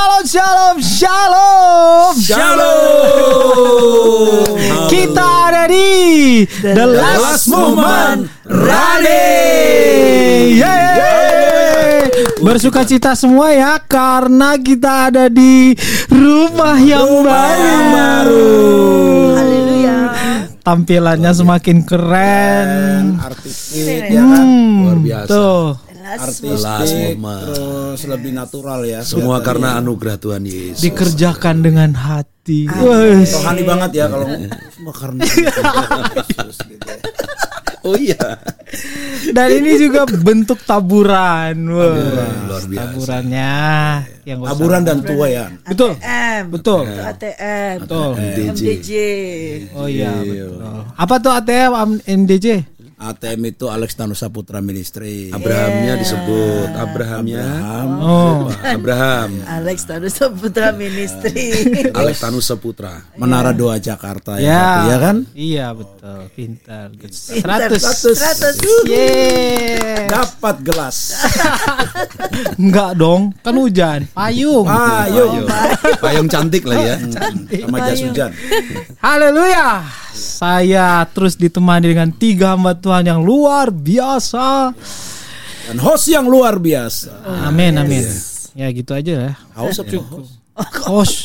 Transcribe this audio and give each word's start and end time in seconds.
Shalom, 0.00 0.24
shalom, 0.24 0.76
shalom, 0.80 2.14
Shalom. 2.24 3.68
Kita 4.88 5.52
ada 5.52 5.68
di 5.68 6.40
The 6.64 6.86
Last, 6.88 7.20
Last 7.20 7.52
Moment. 7.52 8.24
Yeay. 10.56 12.08
Bersuka 12.40 12.88
cita 12.88 13.12
semua 13.12 13.52
ya 13.52 13.76
karena 13.76 14.56
kita 14.56 15.12
ada 15.12 15.28
di 15.28 15.76
rumah 16.08 16.80
yang 16.80 17.20
baru. 17.20 18.56
Haleluya. 19.36 20.16
Tampilannya 20.64 21.32
semakin 21.36 21.84
keren. 21.84 23.20
artistik 23.20 24.08
ya 24.08 24.24
kan 24.24 24.48
Hmm, 24.48 24.80
luar 24.80 24.96
biasa 24.96 25.28
Tuh. 25.28 25.89
Last 26.10 26.42
artistik 26.42 27.14
terus 27.22 28.00
lebih 28.02 28.30
natural 28.34 28.80
ya 28.82 29.00
Semua 29.06 29.38
karena 29.38 29.78
ya. 29.78 29.78
anugerah 29.78 30.16
Tuhan 30.18 30.42
Yesus. 30.42 30.82
Dikerjakan 30.82 31.56
dengan 31.62 31.90
hati. 31.94 32.66
Wes. 32.66 33.30
rohani 33.36 33.62
banget 33.62 33.90
ya 33.94 34.04
kalau 34.10 34.26
semua 34.74 34.94
karena 34.96 35.22
Yesus 35.22 36.56
gitu 36.66 36.82
ya. 36.82 36.98
Oh 37.80 37.96
iya. 37.96 38.36
Dan 39.32 39.48
ini 39.56 39.80
juga 39.80 40.04
bentuk 40.04 40.60
taburan. 40.68 41.56
Wah. 41.72 41.96
Luar 42.44 42.64
biasa. 42.68 42.84
Taburannya 42.92 43.52
yang 44.28 44.38
taburan 44.44 44.82
dan 44.84 44.98
tua 45.00 45.26
ya 45.26 45.44
Betul. 45.64 45.96
ATM. 45.96 46.42
Betul. 46.52 46.82
ATM. 46.92 47.76
Betul. 47.80 48.10
MDJ. 48.20 48.48
MDJ. 48.52 48.90
Oh 49.72 49.88
iya, 49.88 50.12
betul. 50.12 50.60
Apa 50.92 51.14
tuh 51.22 51.32
ATM 51.32 51.72
MDJ? 52.04 52.46
ATM 53.00 53.48
itu 53.48 53.64
Alex 53.66 53.96
Tanusa 53.96 54.28
Putra 54.28 54.60
Ministry 54.60 55.32
Abrahamnya 55.32 55.96
disebut. 55.96 56.68
Abrahamnya. 56.70 57.48
Oh. 57.96 58.52
Abraham. 58.60 59.40
Alex 59.48 59.88
Tanusa 59.88 60.28
Putra 60.28 60.68
Ministry. 60.70 61.64
Alex 61.98 62.20
Tanusa 62.20 62.60
Putra. 62.60 63.00
Menara 63.16 63.56
Doa 63.56 63.80
Jakarta 63.80 64.36
ya, 64.36 64.44
Ya. 64.44 64.60
satu, 64.60 64.84
ya 64.84 64.96
kan 65.00 65.16
Iya, 65.32 65.66
betul. 65.72 66.18
Pintar. 66.36 66.86
Pintar. 66.92 67.72
100. 67.72 68.60
100. 68.60 68.84
Yeay. 68.84 70.04
dapat 70.04 70.60
gelas 70.60 70.96
Enggak 72.60 72.90
dong, 72.94 73.32
kan 73.40 73.54
hujan. 73.54 74.00
Payung. 74.12 74.68
ayo 74.68 75.48
Payung 76.04 76.28
cantik 76.28 76.68
lah 76.68 76.76
ya. 76.76 76.96
sama 77.00 77.78
jas 77.80 78.00
hujan 78.04 78.30
Haleluya. 79.00 79.88
Saya 80.10 81.06
terus 81.06 81.38
ditemani 81.38 81.94
dengan 81.94 82.10
tiga 82.10 82.52
hamba 82.52 82.74
Tuhan 82.74 82.89
yang 83.00 83.20
luar 83.20 83.70
biasa. 83.70 84.74
dan 85.60 85.76
host 85.78 86.08
yang 86.08 86.26
luar 86.26 86.58
biasa 86.58 87.14
Amin, 87.46 87.76
amin. 87.76 88.02
Ya 88.52 88.66
gitu 88.68 88.90
aja 88.90 89.30
ya. 89.30 89.32
haus 89.54 89.78
apa 89.78 89.94
host? 89.96 90.32
Host. 90.82 91.16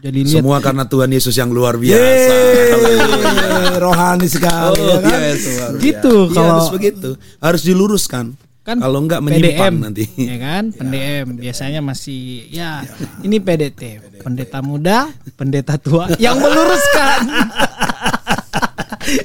Jadi 0.00 0.20
lihat 0.22 0.36
Semua 0.38 0.58
karena 0.58 0.84
Tuhan 0.84 1.08
Yesus 1.08 1.32
yang 1.32 1.48
luar 1.48 1.76
biasa. 1.76 1.96
Yeay, 1.96 3.76
rohani 3.78 4.26
sekali 4.26 4.76
Oh, 4.76 4.86
ya 4.90 4.98
kan 5.00 5.20
yes, 5.22 5.42
gitu 5.78 6.14
Iya, 6.24 6.34
kalau 6.34 6.50
harus 6.54 6.68
begitu. 6.70 7.08
Harus 7.38 7.62
diluruskan. 7.62 8.26
kan 8.62 8.80
Kalau 8.80 8.96
enggak 8.98 9.20
menyimpan 9.20 9.52
PDM, 9.52 9.74
nanti. 9.78 10.04
ya 10.16 10.36
kan 10.38 10.64
PDM 10.70 11.26
biasanya 11.36 11.80
masih 11.80 12.48
ya 12.48 12.80
ini 13.20 13.36
PDT 13.36 13.80
pendeta 14.18 14.60
muda 14.60 15.04
pendeta 15.34 15.76
tua 15.76 16.08
yang 16.16 16.36
meluruskan 16.36 17.28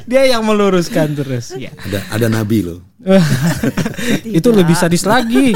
dia 0.09 0.23
yang 0.27 0.44
meluruskan 0.45 1.16
terus. 1.16 1.55
Ya 1.55 1.72
Ada 1.85 1.99
ada 2.13 2.27
nabi 2.27 2.66
loh. 2.66 2.80
itu 4.38 4.49
lebih 4.52 4.75
sadis 4.75 5.08
lagi. 5.08 5.55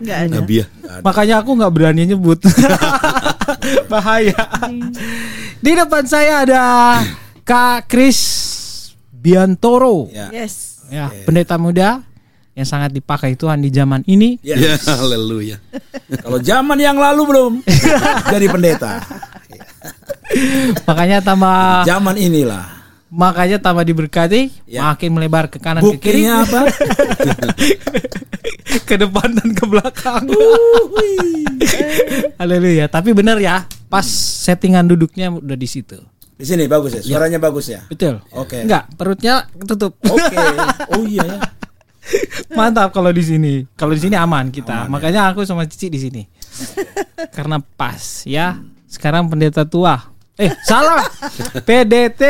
Enggak 0.00 0.18
ada. 0.24 0.34
Nabi 0.40 0.64
ya. 0.64 0.66
makanya 1.04 1.34
aku 1.44 1.50
nggak 1.52 1.72
berani 1.72 2.08
nyebut. 2.08 2.40
Bahaya. 3.92 4.40
Di 5.60 5.72
depan 5.76 6.04
saya 6.08 6.48
ada 6.48 6.62
Kak 7.44 7.92
Chris 7.92 8.20
Biantoro. 9.12 10.08
Ya. 10.08 10.32
Yes. 10.32 10.80
ya 10.88 11.12
pendeta 11.28 11.60
muda 11.60 12.00
yang 12.56 12.64
sangat 12.64 12.96
dipakai 12.96 13.36
Tuhan 13.36 13.60
di 13.60 13.68
zaman 13.68 14.00
ini. 14.08 14.40
Yes. 14.40 14.88
Ya, 14.88 14.96
haleluya. 14.98 15.60
kalau 16.24 16.40
zaman 16.40 16.78
yang 16.80 16.96
lalu 16.96 17.22
belum 17.28 17.52
jadi 18.32 18.46
pendeta. 18.48 19.04
Makanya 20.88 21.20
tambah 21.20 21.84
zaman 21.84 22.16
inilah 22.16 22.77
makanya 23.08 23.56
tambah 23.56 23.82
diberkati 23.82 24.68
Ya. 24.68 24.92
makin 24.92 25.16
melebar 25.16 25.48
ke 25.48 25.56
kanan 25.56 25.80
ke 25.84 25.98
kiri. 26.00 26.28
Apa? 26.28 26.68
Ke 28.84 29.00
depan 29.00 29.32
dan 29.32 29.56
ke 29.56 29.64
belakang. 29.64 30.28
Haleluya. 32.40 32.88
Tapi 32.88 33.16
benar 33.16 33.40
ya 33.40 33.64
pas 33.88 34.04
settingan 34.44 34.84
duduknya 34.84 35.32
udah 35.32 35.56
di 35.56 35.64
situ. 35.64 35.96
Di 36.36 36.44
sini 36.44 36.68
bagus 36.68 36.94
ya? 36.94 37.02
Suaranya 37.02 37.40
bagus 37.40 37.66
ya? 37.72 37.80
Betul. 37.88 38.20
Oke. 38.30 38.62
enggak 38.62 38.92
perutnya 38.94 39.48
tutup 39.64 39.96
oke. 40.04 40.36
Oh 40.94 41.02
iya 41.04 41.24
ya. 41.24 41.38
Mantap 42.52 42.92
kalau 42.92 43.12
di 43.12 43.24
sini. 43.24 43.64
Kalau 43.76 43.92
di 43.92 44.00
sini 44.00 44.16
aman 44.16 44.48
kita. 44.52 44.88
Makanya 44.88 45.32
aku 45.32 45.44
sama 45.44 45.64
Cici 45.68 45.88
di 45.88 46.00
sini. 46.00 46.22
Karena 47.32 47.60
pas 47.60 48.24
ya. 48.24 48.60
Sekarang 48.88 49.28
pendeta 49.28 49.64
tua 49.68 50.00
eh 50.38 50.50
salah 50.62 51.02
PDT 51.66 52.22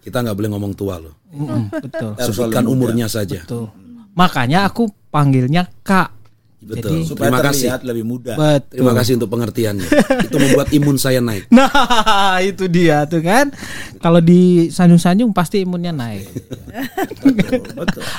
Kita 0.00 0.20
nggak 0.20 0.36
boleh 0.36 0.50
ngomong 0.52 0.72
tua 0.72 0.96
loh. 0.96 1.14
Mm-mm, 1.28 1.68
betul 1.72 2.10
Sebutkan 2.20 2.64
umurnya 2.64 3.04
saja. 3.04 3.40
Betul. 3.42 3.68
Makanya 4.14 4.64
aku 4.64 4.86
panggilnya 5.08 5.66
Kak. 5.82 6.12
Betul. 6.64 6.80
Jadi 6.80 6.96
supaya 7.04 7.28
Terima 7.28 7.40
kasih. 7.44 7.66
terlihat 7.68 7.82
lebih 7.84 8.04
muda 8.08 8.32
betul. 8.40 8.80
Terima 8.80 8.92
kasih 8.96 9.12
untuk 9.20 9.28
pengertiannya. 9.28 9.88
Itu 10.24 10.36
membuat 10.40 10.68
imun 10.72 10.96
saya 10.96 11.20
naik. 11.20 11.44
Nah, 11.52 12.40
itu 12.40 12.64
dia 12.72 13.04
tuh 13.04 13.20
kan. 13.20 13.52
Kalau 14.00 14.24
di 14.24 14.72
sanjung-sanjung 14.72 15.36
pasti 15.36 15.60
imunnya 15.60 15.92
naik. 15.92 16.24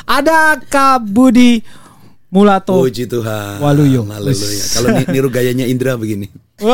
Ada 0.05 0.61
Kak 0.61 1.09
Budi 1.09 1.57
Mulato. 2.35 2.75
Puji 2.83 3.07
Tuhan. 3.07 3.63
Waluyo. 3.63 4.03
Haleluya. 4.03 4.65
Kalau 4.75 4.87
ni- 4.91 5.07
niru 5.07 5.31
gayanya 5.31 5.63
Indra 5.63 5.95
begini. 5.95 6.27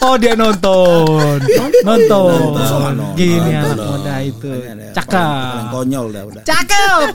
Oh, 0.00 0.16
dia 0.16 0.32
nonton. 0.32 1.36
Nonton. 1.84 2.56
Gini 3.12 3.52
anak 3.52 3.76
muda 3.76 4.16
itu. 4.24 4.48
Cakep. 4.96 5.68
konyol 5.68 6.06
dah 6.08 6.22
udah 6.24 6.42
Cakep. 6.42 7.08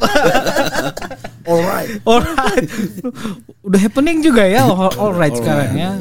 alright 1.49 1.89
Alright. 2.05 2.67
Udah 3.65 3.79
happening 3.81 4.21
juga 4.21 4.45
ya 4.45 4.69
all- 4.69 4.93
alright 5.01 5.33
sekarang 5.33 5.73
ya. 5.73 5.91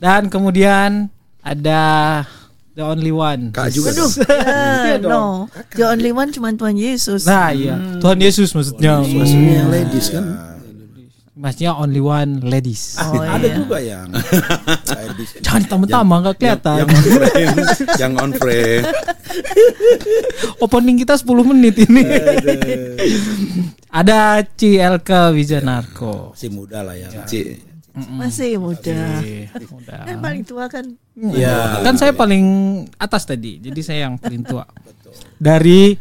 Dan 0.00 0.32
kemudian 0.32 1.12
ada 1.44 1.82
the 2.74 2.84
only 2.84 3.14
one. 3.14 3.54
Kak 3.54 3.70
juga. 3.70 3.94
Aduh. 3.94 4.10
dong. 4.10 4.26
Ya, 4.86 4.96
no. 4.98 5.24
The 5.74 5.86
only 5.86 6.10
one 6.10 6.28
cuma 6.34 6.50
Tuhan 6.54 6.76
Yesus. 6.76 7.26
Nah, 7.26 7.54
iya. 7.54 7.78
Tuhan 8.02 8.18
Yesus 8.18 8.50
maksudnya. 8.52 9.00
Maksudnya 9.02 9.52
yang 9.64 9.70
ladies 9.70 10.06
kan. 10.10 10.24
Maksudnya 11.34 11.74
only 11.74 11.98
one 11.98 12.46
ladies. 12.46 12.94
Oh, 13.02 13.18
ada 13.18 13.42
iya. 13.42 13.54
juga 13.58 13.76
yang 13.82 14.06
ladies. 14.14 15.30
Jangan 15.42 15.62
tambah-tambah 15.66 16.18
nggak 16.22 16.36
kelihatan. 16.38 16.76
Yang 16.78 16.90
on 16.94 17.02
frame. 17.10 17.56
yang 17.98 18.12
on 18.22 18.30
frame. 18.38 18.84
Opening 20.64 20.96
kita 21.02 21.18
10 21.18 21.50
menit 21.50 21.74
ini. 21.90 22.02
ada 23.90 24.42
CLK 24.46 25.10
Wijanarko. 25.34 26.34
masih 26.38 26.50
muda 26.54 26.86
lah 26.86 26.94
ya 26.94 27.10
Ci. 27.94 28.10
Masih 28.10 28.58
muda. 28.58 29.22
Eh, 29.22 29.46
udah. 29.70 30.02
Yang 30.10 30.20
paling 30.20 30.42
tua 30.42 30.64
kan. 30.66 30.86
ya 31.38 31.78
Kan 31.86 31.94
saya 31.94 32.10
paling 32.10 32.44
atas 32.98 33.22
tadi, 33.22 33.62
jadi 33.62 33.80
saya 33.86 33.98
yang 34.10 34.18
paling 34.18 34.42
tua. 34.42 34.66
Dari 35.38 35.94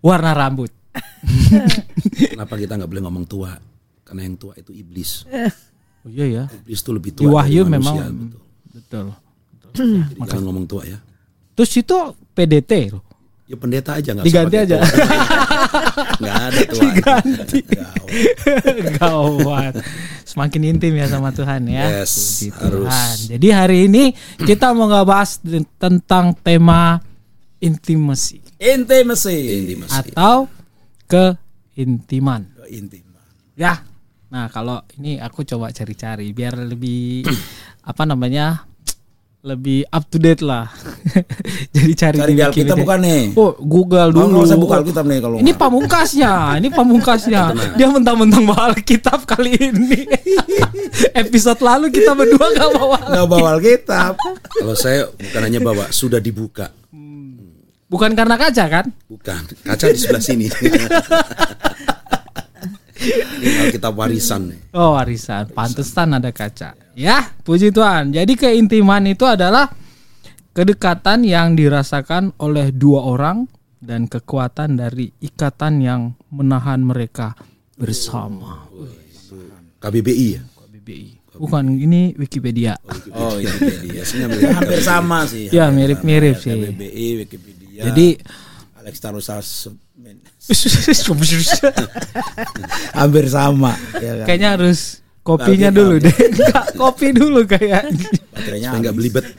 warna 0.00 0.32
rambut. 0.32 0.72
Kenapa 2.32 2.56
kita 2.56 2.80
nggak 2.80 2.88
boleh 2.88 3.04
ngomong 3.04 3.24
tua? 3.28 3.52
Karena 4.00 4.24
yang 4.24 4.40
tua 4.40 4.56
itu 4.56 4.72
iblis. 4.72 5.28
Oh 6.00 6.08
iya 6.08 6.24
ya. 6.24 6.44
Iblis 6.48 6.80
itu 6.80 6.90
lebih 6.96 7.12
Di 7.12 7.28
tua. 7.28 7.44
Wahyu 7.44 7.68
dari 7.68 7.72
memang 7.76 7.96
manusia, 8.00 8.08
betul. 8.72 9.06
betul. 9.52 9.76
Jadi 10.08 10.20
jangan 10.24 10.44
ngomong 10.48 10.64
tua 10.64 10.82
ya. 10.88 10.98
Terus 11.52 11.72
itu 11.76 11.96
PDT 12.32 12.72
loh. 12.96 13.04
Ya 13.50 13.58
pendeta 13.58 13.98
aja 13.98 14.14
nggak 14.14 14.22
Diganti 14.30 14.56
aja. 14.62 14.78
Nggak 16.22 16.36
ada. 16.38 16.60
Diganti. 16.70 17.60
Gawat. 18.94 19.74
Semakin 20.22 20.62
intim 20.70 20.94
ya 20.94 21.10
sama 21.10 21.34
Tuhan 21.34 21.66
ya. 21.66 22.06
Yes, 22.06 22.14
Puji 22.14 22.48
harus. 22.54 22.86
Tuhan. 22.86 23.16
Jadi 23.34 23.48
hari 23.50 23.78
ini 23.90 24.14
kita 24.38 24.70
mau 24.70 24.86
nggak 24.86 25.02
bahas 25.02 25.42
tentang 25.82 26.30
tema 26.38 27.02
intimacy 27.58 28.38
intimacy 28.60 29.66
Intimasi. 29.66 30.12
atau 30.14 30.46
keintiman. 31.10 32.44
intim 32.70 33.02
Ya. 33.58 33.82
Nah, 34.30 34.46
kalau 34.46 34.78
ini 34.94 35.18
aku 35.18 35.42
coba 35.42 35.74
cari-cari 35.74 36.30
biar 36.30 36.54
lebih 36.54 37.26
apa 37.90 38.02
namanya? 38.06 38.69
Lebih 39.40 39.88
up 39.88 40.04
to 40.12 40.20
date 40.20 40.44
lah. 40.44 40.68
Jadi 41.74 41.92
cari, 41.96 42.16
Cari 42.20 42.32
di 42.36 42.42
Alkitab 42.44 42.76
bukan 42.76 43.00
nih. 43.00 43.22
Oh, 43.40 43.56
Google 43.56 44.12
dulu. 44.12 44.36
nggak 44.36 44.44
usah 44.52 44.58
buka 44.60 44.74
Alkitab 44.84 45.04
nih 45.08 45.18
kalau 45.24 45.36
Ini 45.40 45.48
nggak. 45.48 45.56
pamungkasnya, 45.64 46.32
ini 46.60 46.68
pamungkasnya. 46.68 47.42
Dia 47.80 47.88
mentang-mentang 47.88 48.44
bawa 48.44 48.76
Alkitab 48.76 49.24
kali 49.24 49.56
ini. 49.56 50.04
Episode 51.24 51.60
lalu 51.64 51.88
kita 51.88 52.12
berdua 52.12 52.46
gak 52.52 52.70
bawa. 52.76 52.98
nggak 53.00 53.26
bawa 53.32 53.48
Alkitab. 53.56 54.12
Kalau 54.60 54.76
saya 54.76 55.08
bukan 55.08 55.40
hanya 55.40 55.60
bawa, 55.64 55.88
sudah 55.88 56.20
dibuka. 56.20 56.68
Bukan 57.90 58.14
karena 58.14 58.38
kaca 58.38 58.64
kan? 58.70 58.86
Bukan, 59.08 59.40
kaca 59.66 59.86
di 59.90 59.98
sebelah 59.98 60.22
sini. 60.22 60.46
Ini 63.40 63.56
Alkitab 63.66 63.96
warisan 63.96 64.52
nih. 64.52 64.60
Oh 64.76 64.94
warisan, 65.00 65.48
pantesan 65.56 66.12
ada 66.12 66.28
kaca. 66.28 66.76
Ya, 67.00 67.32
puji 67.48 67.72
Tuhan. 67.72 68.12
Jadi 68.12 68.36
keintiman 68.36 69.00
itu 69.08 69.24
adalah 69.24 69.72
kedekatan 70.52 71.24
yang 71.24 71.56
dirasakan 71.56 72.36
oleh 72.36 72.68
dua 72.76 73.08
orang 73.08 73.48
dan 73.80 74.04
kekuatan 74.04 74.76
dari 74.76 75.08
ikatan 75.24 75.80
yang 75.80 76.12
menahan 76.28 76.84
mereka 76.84 77.32
bersama. 77.80 78.68
KBBI 79.80 80.28
ya. 80.36 80.44
KBBI. 80.44 81.40
Bukan 81.40 81.72
ini 81.72 82.12
Wikipedia. 82.20 82.76
Oh 83.16 83.40
ini 83.40 83.48
dia. 83.48 84.04
Biasanya 84.04 84.26
Ya, 84.36 84.52
hampir 84.60 84.80
sama 84.84 85.24
sih. 85.24 85.48
Ya 85.48 85.72
mirip-mirip 85.72 86.36
sih. 86.36 86.52
KBBI, 86.52 87.24
Wikipedia. 87.24 87.88
Jadi 87.88 88.20
Alex 88.76 89.00
Tarusas 89.00 89.48
hampir 93.00 93.24
sama. 93.32 93.72
Ya 93.96 94.20
kan? 94.20 94.26
kayaknya 94.28 94.50
harus 94.60 94.99
kopinya 95.22 95.70
dulu 95.72 96.00
deh. 96.00 96.16
Enggak, 96.32 96.66
kopi 96.76 97.12
dulu 97.12 97.44
kayaknya. 97.44 98.08
Baterainya 98.32 98.68
saya 98.72 98.80
nggak 98.80 98.96
belibet. 98.96 99.24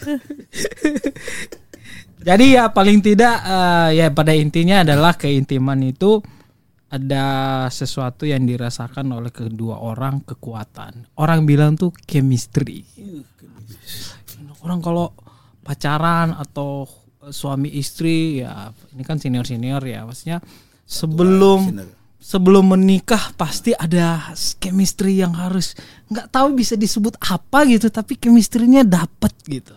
Jadi 2.27 2.45
ya 2.53 2.69
paling 2.69 3.01
tidak 3.01 3.35
eh, 3.41 3.89
ya 3.97 4.13
pada 4.13 4.33
intinya 4.37 4.85
adalah 4.85 5.17
keintiman 5.17 5.81
itu 5.81 6.21
ada 6.91 7.25
sesuatu 7.71 8.27
yang 8.27 8.45
dirasakan 8.45 9.09
oleh 9.15 9.33
kedua 9.33 9.81
orang 9.81 10.21
kekuatan. 10.21 11.17
Orang 11.17 11.49
bilang 11.49 11.79
tuh 11.79 11.89
chemistry. 12.05 12.85
Orang 14.61 14.85
kalau 14.85 15.17
pacaran 15.65 16.37
atau 16.37 16.85
suami 17.29 17.69
istri 17.77 18.41
ya 18.41 18.73
ini 18.97 19.05
kan 19.05 19.21
senior 19.21 19.45
senior 19.45 19.85
ya 19.85 20.09
maksudnya 20.09 20.41
sebelum 20.89 21.69
sebelum 22.21 22.69
menikah 22.69 23.33
pasti 23.33 23.73
ada 23.73 24.29
chemistry 24.55 25.17
yang 25.17 25.33
harus 25.33 25.73
nggak 26.07 26.29
tahu 26.29 26.53
bisa 26.53 26.77
disebut 26.77 27.17
apa 27.19 27.65
gitu 27.65 27.89
tapi 27.89 28.15
chemistry-nya 28.15 28.85
dapet 28.85 29.33
gitu. 29.43 29.73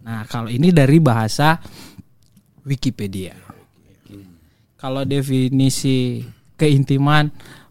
Nah, 0.00 0.24
kalau 0.24 0.48
ini 0.48 0.68
dari 0.68 0.96
bahasa 0.98 1.60
Wikipedia. 2.62 3.36
Kalau 4.74 5.00
definisi 5.02 6.20
keintiman 6.54 7.28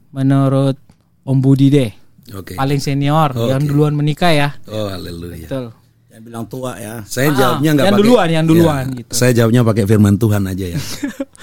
menurut 0.09 0.77
Om 1.21 1.37
Budi 1.39 1.69
deh, 1.69 1.91
Oke. 2.31 2.53
paling 2.53 2.77
senior 2.77 3.31
Oke. 3.31 3.49
yang 3.49 3.61
duluan 3.61 3.93
menikah 3.93 4.29
ya. 4.29 4.49
Oh 4.67 4.89
haleluya. 4.89 5.45
Betul. 5.45 5.65
Yang 6.09 6.21
bilang 6.23 6.45
tua 6.45 6.71
ya. 6.75 6.95
Saya 7.05 7.29
Ah, 7.29 7.35
jawabnya 7.35 7.69
nggak 7.71 7.85
yang 7.85 7.93
pakai. 7.93 8.01
duluan, 8.01 8.27
yang 8.29 8.45
duluan 8.45 8.85
Ya, 8.87 8.97
gitu. 8.97 9.11
Saya 9.13 9.31
jawabnya 9.31 9.61
pakai 9.63 9.83
firman 9.85 10.15
Tuhan 10.15 10.41
aja 10.43 10.65
ya. 10.67 10.79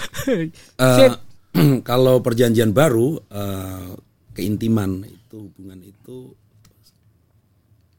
Sip. 0.99 1.13
kalau 1.91 2.23
perjanjian 2.23 2.71
baru 2.71 3.19
eh, 3.31 3.91
keintiman 4.35 5.03
itu 5.07 5.37
hubungan 5.51 5.81
itu 5.83 6.33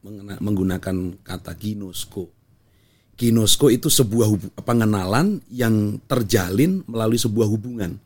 mengena- 0.01 0.41
menggunakan 0.41 0.95
kata 1.21 1.51
ginosko. 1.55 2.31
Ginosko 3.19 3.69
itu 3.69 3.91
sebuah 3.91 4.27
hubu- 4.33 4.53
pengenalan 4.65 5.43
yang 5.51 6.01
terjalin 6.09 6.81
melalui 6.89 7.19
sebuah 7.21 7.47
hubungan. 7.47 7.99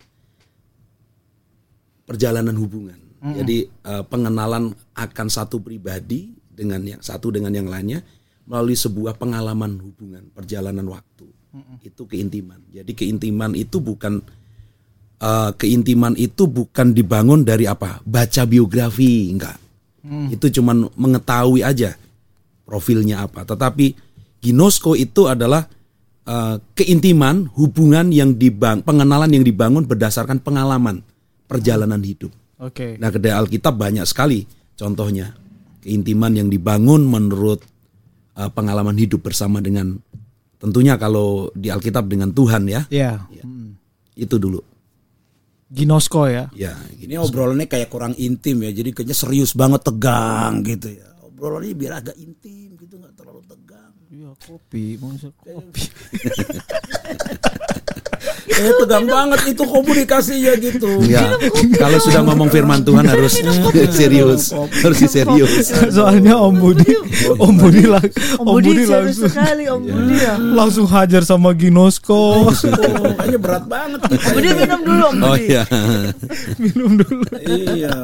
Perjalanan 2.05 2.53
hubungan. 2.57 2.99
Jadi 3.25 3.57
eh, 3.65 4.03
pengenalan 4.05 4.69
akan 4.93 5.27
satu 5.29 5.57
pribadi 5.57 6.29
dengan 6.45 6.81
yang 6.85 7.01
satu 7.01 7.33
dengan 7.33 7.49
yang 7.51 7.65
lainnya 7.65 8.05
melalui 8.45 8.77
sebuah 8.77 9.17
pengalaman 9.17 9.81
hubungan, 9.81 10.29
perjalanan 10.29 10.85
waktu. 10.85 11.25
Itu 11.81 12.05
keintiman. 12.05 12.61
Jadi 12.69 12.91
keintiman 12.93 13.55
itu 13.57 13.81
bukan 13.81 14.21
eh, 15.19 15.51
keintiman 15.55 16.13
itu 16.19 16.47
bukan 16.47 16.91
dibangun 16.91 17.43
dari 17.43 17.67
apa? 17.67 18.01
Baca 18.03 18.43
biografi, 18.47 19.31
enggak. 19.31 19.57
Itu 20.29 20.61
cuman 20.61 20.85
mengetahui 20.93 21.65
aja 21.65 21.97
profilnya 22.61 23.25
apa. 23.25 23.41
Tetapi 23.41 23.97
ginosko 24.41 24.93
itu 24.93 25.25
adalah 25.25 25.65
eh, 26.25 26.55
keintiman, 26.77 27.49
hubungan 27.57 28.13
yang 28.13 28.37
dibang, 28.37 28.85
pengenalan 28.85 29.33
yang 29.33 29.45
dibangun 29.45 29.89
berdasarkan 29.89 30.41
pengalaman 30.41 31.01
perjalanan 31.49 32.01
hidup. 32.01 32.33
Oke. 32.61 32.97
Nah, 33.01 33.09
kedai 33.11 33.33
Alkitab 33.33 33.75
banyak 33.75 34.05
sekali 34.07 34.45
contohnya 34.75 35.35
keintiman 35.81 36.33
yang 36.33 36.49
dibangun 36.49 37.05
menurut 37.05 37.65
eh, 38.37 38.49
pengalaman 38.53 38.97
hidup 38.97 39.25
bersama 39.25 39.61
dengan 39.61 39.97
tentunya 40.61 40.97
kalau 40.97 41.49
di 41.53 41.69
Alkitab 41.69 42.09
dengan 42.09 42.33
Tuhan 42.33 42.65
ya. 42.69 42.85
Ya. 42.89 43.25
Itu 44.15 44.37
dulu. 44.37 44.74
Ginosko 45.65 46.29
ya. 46.29 46.45
Ya, 46.53 46.77
Ini 47.01 47.17
obrolannya 47.17 47.65
kayak 47.65 47.89
kurang 47.89 48.13
intim 48.21 48.61
ya. 48.61 48.71
Jadi 48.71 48.93
kayaknya 48.93 49.17
serius 49.17 49.57
banget 49.57 49.81
tegang 49.81 50.61
gitu 50.61 50.93
ya. 50.93 51.09
Obrolannya 51.25 51.73
biar 51.73 51.93
agak 52.05 52.15
intim 52.21 52.77
gitu 52.77 53.01
nggak 53.01 53.17
terlalu 53.17 53.41
tegang. 53.49 53.93
Iya, 54.05 54.31
kopi, 54.45 55.01
maksud 55.01 55.33
kopi. 55.41 55.81
Eh 58.45 58.71
tegang 58.77 59.03
banget 59.03 59.41
itu 59.49 59.63
komunikasinya 59.63 60.53
gitu. 60.55 61.01
Ya, 61.03 61.33
kalau 61.75 61.97
sudah 61.97 62.21
ngomong 62.21 62.47
firman 62.47 62.79
Tuhan 62.79 63.01
harus 63.03 63.41
serius, 63.97 64.53
harus 64.53 64.97
serius. 65.01 65.73
Soalnya 65.89 66.37
Om 66.37 66.53
Budi, 66.55 66.93
Om 67.35 67.53
Budi, 67.55 67.83
lang- 67.83 68.13
Om 68.37 68.45
Om 68.45 68.55
Budi 68.55 68.83
langsung 68.85 69.25
sekali 69.27 69.65
Om 69.65 69.81
Budi 69.83 70.15
ya. 70.15 70.33
langsung 70.37 70.85
hajar 70.85 71.21
sama 71.21 71.51
Ginosko. 71.51 72.21
Oh, 72.95 73.11
kayaknya 73.15 73.39
berat 73.39 73.65
banget. 73.65 73.99
Om 74.03 74.13
Budi 74.31 74.49
minum 74.53 74.81
dulu 74.83 75.03
Om 75.03 75.15
Oh 75.17 75.27
Budi. 75.31 75.45
iya. 75.47 75.63
Minum 76.61 76.91
dulu. 76.95 77.25
iya. 77.67 77.95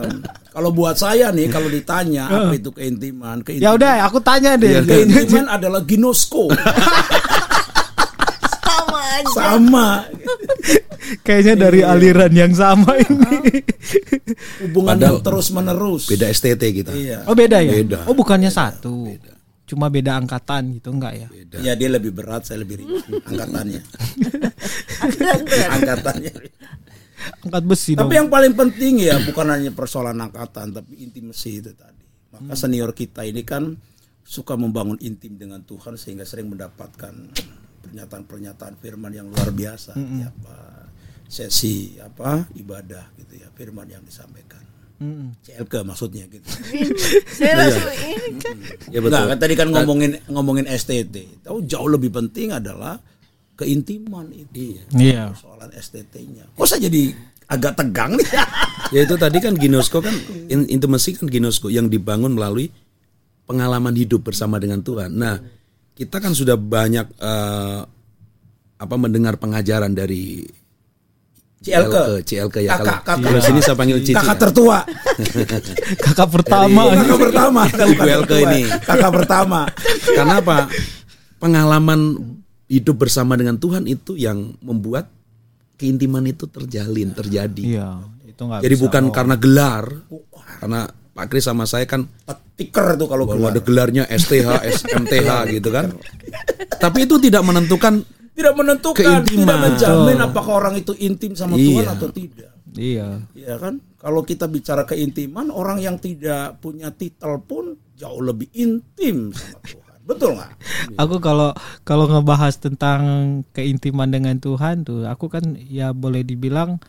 Kalau 0.51 0.69
buat 0.69 0.95
saya 0.95 1.29
nih 1.29 1.47
kalau 1.47 1.67
ditanya 1.67 2.27
apa 2.27 2.53
itu 2.53 2.69
keintiman, 2.69 3.39
Ya 3.39 3.45
keintiman, 3.45 3.71
udah, 3.73 3.93
aku 4.03 4.17
tanya 4.19 4.51
deh. 4.55 4.81
keintiman 4.81 5.47
adalah 5.47 5.79
ginosko. 5.81 6.49
Sama 9.23 9.29
aja. 9.29 9.51
Sama. 9.57 9.87
Kayaknya 11.21 11.55
dari 11.57 11.81
aliran 11.81 12.31
yang 12.31 12.53
sama 12.53 12.95
ini. 12.95 13.59
Hubungan 14.63 14.95
Padahal- 14.95 15.17
yang 15.17 15.25
terus 15.25 15.47
menerus. 15.49 16.03
Beda 16.07 16.29
STT 16.29 16.61
kita. 16.71 16.91
Iya. 16.93 17.25
Oh 17.25 17.33
beda 17.33 17.59
ya? 17.59 17.73
Beda. 17.75 17.99
Oh 18.05 18.13
bukannya 18.13 18.47
satu. 18.47 19.09
Cuma 19.65 19.87
beda 19.87 20.15
angkatan 20.15 20.75
gitu 20.75 20.91
enggak 20.91 21.13
ya? 21.15 21.27
Ya 21.57 21.73
dia 21.73 21.89
lebih 21.89 22.11
berat, 22.11 22.43
saya 22.43 22.61
lebih 22.61 22.83
ringan 22.83 23.01
angkatannya. 23.29 23.81
angkatannya. 25.71 26.33
Angkat 27.41 27.63
besi 27.63 27.93
dong. 27.93 28.05
Tapi 28.05 28.13
yang 28.17 28.29
paling 28.29 28.53
penting 28.53 28.93
ya 29.01 29.15
bukan 29.21 29.47
hanya 29.47 29.71
persoalan 29.71 30.17
angkatan, 30.17 30.73
tapi 30.73 31.01
intimasi 31.01 31.61
itu 31.61 31.71
tadi. 31.73 32.03
Maka 32.31 32.53
senior 32.55 32.91
kita 32.91 33.21
ini 33.23 33.41
kan 33.41 33.75
suka 34.21 34.55
membangun 34.55 34.95
intim 34.99 35.35
dengan 35.35 35.61
Tuhan 35.61 35.95
sehingga 35.95 36.23
sering 36.23 36.47
mendapatkan 36.47 37.13
pernyataan-pernyataan 37.81 38.73
firman 38.77 39.11
yang 39.11 39.27
luar 39.29 39.49
biasa 39.49 39.97
di 39.97 40.21
apa 40.23 40.55
sesi 41.31 41.95
apa 41.97 42.45
ibadah 42.59 43.15
gitu 43.15 43.39
ya 43.39 43.47
firman 43.55 43.87
yang 43.87 44.03
disampaikan. 44.03 44.59
Mm-mm. 45.01 45.33
CLK 45.41 45.73
maksudnya 45.81 46.29
gitu. 46.29 46.45
Saya 47.41 47.57
langsung 47.57 47.89
ini 47.89 48.37
kan. 48.37 48.55
Ya 48.93 48.99
betul. 49.01 49.17
Nah, 49.17 49.25
kan 49.33 49.37
tadi 49.41 49.53
kan 49.57 49.67
ngomongin 49.73 50.21
ngomongin 50.29 50.69
STT. 50.69 51.41
Tahu 51.41 51.65
jauh 51.65 51.89
lebih 51.89 52.13
penting 52.13 52.53
adalah 52.53 53.01
keintiman 53.57 54.29
itu. 54.29 54.77
Iya. 54.93 55.33
Persoalan 55.33 55.73
STT-nya. 55.73 56.53
Kok 56.53 56.67
saya 56.69 56.85
jadi 56.85 57.17
agak 57.49 57.81
tegang 57.81 58.13
nih? 58.13 58.29
Ya 58.91 59.07
itu 59.07 59.15
tadi 59.15 59.39
kan 59.39 59.55
ginosko 59.55 60.03
kan 60.03 60.11
in- 60.51 60.67
intimacy 60.67 61.15
kan 61.15 61.31
ginosko 61.31 61.71
yang 61.71 61.87
dibangun 61.87 62.35
melalui 62.35 62.67
pengalaman 63.47 63.95
hidup 63.95 64.27
bersama 64.27 64.59
dengan 64.59 64.83
Tuhan. 64.83 65.15
Nah, 65.15 65.39
kita 65.95 66.17
kan 66.17 66.31
sudah 66.33 66.55
banyak 66.57 67.07
eh, 67.19 67.79
apa 68.81 68.95
mendengar 68.97 69.37
pengajaran 69.37 69.93
dari 69.93 70.41
CLK. 71.61 72.25
CLK 72.25 72.55
ya 72.65 72.69
Kakak, 72.73 72.81
kalau 72.81 72.97
kakak. 73.05 73.17
kalau 73.21 73.39
sini 73.45 73.59
saya 73.61 73.77
panggil 73.77 73.97
Cici. 74.01 74.17
Kakak 74.17 74.37
tertua. 74.49 74.77
Kakak 76.09 76.29
pertama. 76.33 76.81
Kakak 76.89 77.19
pertama. 77.21 77.61
Ibu 77.69 78.07
LK 78.25 78.31
ini. 78.49 78.61
Kakak 78.81 79.11
pertama. 79.13 79.59
Karena 80.09 80.41
apa? 80.41 80.57
Pengalaman 81.37 82.17
hidup 82.65 83.05
bersama 83.05 83.37
dengan 83.37 83.61
Tuhan 83.61 83.85
itu 83.85 84.17
yang 84.17 84.57
membuat 84.65 85.05
keintiman 85.77 86.25
itu 86.25 86.49
terjalin, 86.49 87.11
terjadi. 87.11 87.63
Iya, 87.77 87.89
itu 88.25 88.41
enggak 88.41 88.59
Jadi 88.63 88.75
bukan 88.79 89.03
karena 89.09 89.35
gelar, 89.35 89.85
karena 90.61 90.81
Pak 91.11 91.25
Kris 91.27 91.43
sama 91.43 91.63
saya 91.63 91.83
kan 91.83 92.07
Tiker 92.55 92.93
tuh 92.93 93.05
kalau 93.05 93.25
keluar. 93.25 93.51
ada 93.51 93.59
gelarnya 93.59 94.03
STH, 94.05 94.47
SMTH 94.63 95.29
gitu 95.51 95.69
kan. 95.69 95.91
Tapi 96.77 97.03
itu 97.03 97.17
tidak 97.17 97.41
menentukan 97.41 98.05
Tidak 98.31 98.55
menentukan, 98.55 98.95
Keintiman. 99.21 99.43
tidak 99.43 99.57
menjamin 99.59 100.17
apakah 100.17 100.53
orang 100.55 100.75
itu 100.75 100.95
intim 100.95 101.35
sama 101.35 101.59
Tuhan 101.59 101.83
Iya. 101.83 101.91
atau 101.91 102.07
tidak. 102.09 102.49
Iya. 102.71 103.07
Ya 103.35 103.55
kan? 103.59 103.83
Kalau 103.97 104.23
kita 104.23 104.47
bicara 104.47 104.87
keintiman, 104.87 105.51
orang 105.51 105.77
yang 105.77 105.99
tidak 105.99 106.55
punya 106.57 106.89
titel 106.89 107.43
pun 107.43 107.75
jauh 107.93 108.23
lebih 108.23 108.47
intim 108.53 109.35
sama 109.35 109.59
Tuhan. 109.61 109.97
Betul 110.01 110.29
nggak? 110.33 110.51
Aku 110.95 111.19
kalau 111.19 111.51
kalau 111.83 112.07
ngebahas 112.07 112.55
tentang 112.55 113.01
keintiman 113.51 114.07
dengan 114.07 114.39
Tuhan 114.39 114.81
tuh, 114.81 115.03
aku 115.03 115.27
kan 115.27 115.43
ya 115.59 115.91
boleh 115.91 116.23
dibilang 116.23 116.79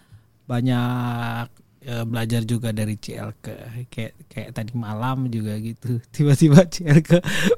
banyak 0.47 1.49
ya, 1.83 2.07
belajar 2.07 2.47
juga 2.47 2.71
dari 2.71 2.95
CLK 2.95 3.47
kayak 3.91 4.13
kayak 4.31 4.51
tadi 4.55 4.73
malam 4.79 5.27
juga 5.27 5.59
gitu. 5.59 5.99
Tiba-tiba 6.15 6.63
CLK 6.65 7.11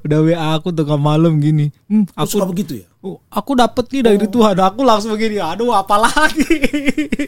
udah 0.03 0.19
WA 0.25 0.49
aku 0.57 0.73
tengah 0.73 0.97
malam 0.97 1.37
gini. 1.39 1.69
Hmm, 1.87 2.09
Aku 2.17 2.41
suka 2.41 2.49
begitu 2.49 2.81
ya. 2.83 2.89
Oh, 3.05 3.21
aku 3.29 3.53
dapet 3.53 3.85
nih 3.93 4.03
dari 4.09 4.25
Tuhan. 4.25 4.57
Aku 4.57 4.81
langsung 4.81 5.13
begini, 5.13 5.37
aduh 5.37 5.77
apalagi. 5.77 6.57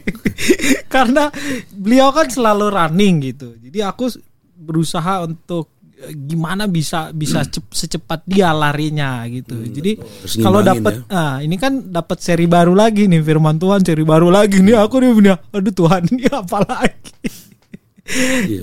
Karena 0.93 1.29
beliau 1.69 2.09
kan 2.09 2.25
selalu 2.33 2.73
running 2.73 3.21
gitu. 3.21 3.53
Jadi 3.61 3.85
aku 3.85 4.09
berusaha 4.57 5.21
untuk 5.29 5.69
eh, 5.69 5.76
gimana 6.13 6.69
bisa 6.69 7.09
bisa 7.09 7.41
cep- 7.41 7.73
secepat 7.73 8.21
dia 8.29 8.53
larinya 8.53 9.25
gitu. 9.25 9.57
Jadi 9.65 9.97
Terus 9.97 10.35
kalau 10.45 10.61
dapat 10.61 11.01
ah 11.09 11.41
ini 11.41 11.57
kan 11.57 11.89
dapat 11.89 12.21
seri 12.21 12.45
baru 12.45 12.77
lagi 12.77 13.09
nih 13.09 13.21
firman 13.25 13.57
Tuhan 13.57 13.81
seri 13.81 14.05
baru 14.05 14.29
lagi 14.29 14.61
nih. 14.61 14.77
Aku 14.77 15.01
nih 15.01 15.11
punya 15.13 15.35
aduh 15.49 15.73
Tuhan 15.73 16.05
ini 16.13 16.29
apa 16.29 16.57
lagi. 16.61 17.29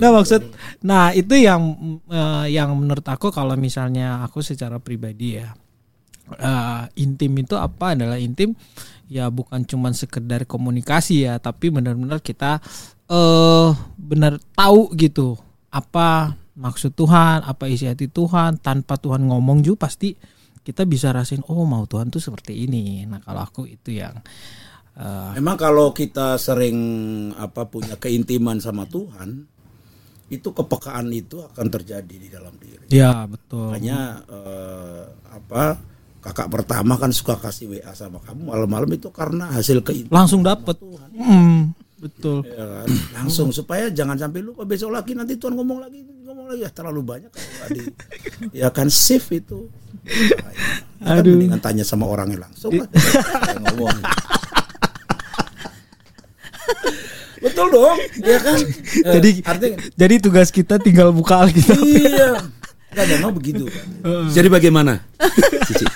Nah 0.00 0.08
maksud, 0.08 0.40
nah 0.80 1.12
itu 1.12 1.36
yang 1.36 1.60
eh, 2.08 2.54
yang 2.54 2.72
menurut 2.78 3.04
aku 3.04 3.28
kalau 3.28 3.58
misalnya 3.60 4.24
aku 4.24 4.40
secara 4.40 4.80
pribadi 4.80 5.36
ya 5.36 5.52
eh, 6.38 6.82
intim 7.02 7.34
itu 7.36 7.58
apa? 7.58 7.98
Adalah 7.98 8.16
intim 8.16 8.56
ya 9.10 9.28
bukan 9.28 9.68
cuman 9.68 9.92
sekedar 9.92 10.48
komunikasi 10.48 11.28
ya 11.28 11.36
tapi 11.36 11.68
benar-benar 11.68 12.24
kita 12.24 12.56
eh 13.04 13.68
benar 14.00 14.40
tahu 14.56 14.96
gitu 14.96 15.36
apa 15.68 16.32
maksud 16.54 16.94
Tuhan 16.94 17.42
apa 17.42 17.66
isi 17.66 17.84
hati 17.84 18.06
Tuhan 18.06 18.62
tanpa 18.62 18.94
Tuhan 18.94 19.26
ngomong 19.26 19.60
juga 19.60 19.86
pasti 19.86 20.14
kita 20.62 20.86
bisa 20.86 21.10
rasain 21.10 21.42
oh 21.44 21.66
mau 21.66 21.84
Tuhan 21.84 22.08
tuh 22.08 22.22
seperti 22.22 22.64
ini 22.64 23.04
nah 23.04 23.18
kalau 23.18 23.42
aku 23.42 23.66
itu 23.66 23.92
yang 23.92 24.14
eh, 24.94 25.30
Memang 25.34 25.58
kalau 25.58 25.90
kita 25.90 26.38
sering 26.38 26.78
apa 27.34 27.66
punya 27.66 27.98
keintiman 27.98 28.62
sama 28.62 28.86
Tuhan, 28.86 29.42
itu 30.30 30.48
kepekaan 30.54 31.10
itu 31.10 31.42
akan 31.42 31.66
terjadi 31.68 32.14
di 32.14 32.28
dalam 32.30 32.54
diri. 32.56 32.86
ya 32.88 33.26
betul 33.26 33.74
Makanya 33.74 34.00
eh, 34.24 35.02
apa 35.34 35.64
kakak 36.22 36.48
pertama 36.48 36.96
kan 36.96 37.12
suka 37.12 37.36
kasih 37.36 37.74
WA 37.74 37.92
sama 37.92 38.16
kamu 38.22 38.48
malam-malam 38.48 38.88
itu 38.94 39.10
karena 39.12 39.50
hasil 39.52 39.82
keintiman. 39.84 40.14
langsung 40.14 40.40
dapet 40.40 40.78
Hmm, 41.12 41.74
betul 42.00 42.40
Ya 42.46 42.64
kan? 42.64 42.88
Langsung 43.20 43.52
supaya 43.52 43.92
jangan 43.92 44.16
sampai 44.16 44.40
lupa 44.40 44.64
besok 44.64 44.94
lagi 44.94 45.12
nanti 45.12 45.36
Tuhan 45.36 45.52
ngomong 45.52 45.84
lagi 45.84 46.00
ngomong 46.34 46.50
lagi 46.50 46.66
ya 46.66 46.70
terlalu 46.74 47.00
banyak 47.06 47.30
kalau 47.30 47.68
di 47.78 47.82
ya 48.50 48.68
kan 48.74 48.90
shift 48.90 49.30
itu. 49.30 49.70
Ya, 50.02 50.34
kan 50.98 51.22
Aduh. 51.22 51.38
mendingan 51.38 51.62
tanya 51.62 51.86
sama 51.86 52.10
orangnya 52.10 52.42
langsung 52.42 52.74
lah. 52.74 52.90
Ngomong. 53.62 53.94
Betul 57.38 57.66
dong, 57.70 57.98
ya 58.18 58.38
kan? 58.42 58.58
Eh, 59.04 59.12
jadi 59.20 59.30
artinya 59.46 59.76
jadi 59.94 60.14
tugas 60.18 60.48
kita 60.50 60.80
tinggal 60.82 61.14
buka 61.14 61.46
Alkitab 61.46 61.76
iya. 61.86 62.40
Kan 62.90 63.06
memang 63.14 63.30
begitu 63.36 63.70
kan. 63.70 63.86
Jadi 64.34 64.48
bagaimana? 64.50 65.06
Cici. 65.70 65.86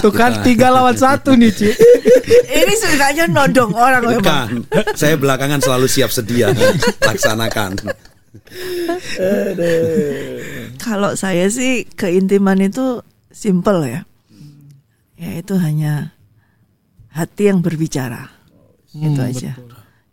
Tuh 0.00 0.12
kan 0.14 0.40
tiga 0.40 0.72
lawan 0.72 0.96
satu 0.96 1.36
nih 1.36 1.52
Ci 1.52 1.68
Ini 2.64 2.74
sebenarnya 2.78 3.24
nodong 3.28 3.76
orang 3.76 4.00
memang. 4.06 4.20
Bukan. 4.22 4.48
Saya 4.96 5.20
belakangan 5.20 5.60
selalu 5.60 5.92
siap 5.92 6.08
sedia 6.08 6.52
laksanakan. 7.04 7.84
Kalau 10.76 11.14
saya 11.14 11.46
sih 11.48 11.86
keintiman 11.88 12.58
itu 12.60 13.00
simple 13.30 13.84
ya. 13.84 14.00
Ya 15.14 15.30
itu 15.38 15.54
hanya 15.56 16.12
hati 17.08 17.48
yang 17.48 17.60
berbicara. 17.60 18.30
itu 18.92 19.18
aja. 19.20 19.52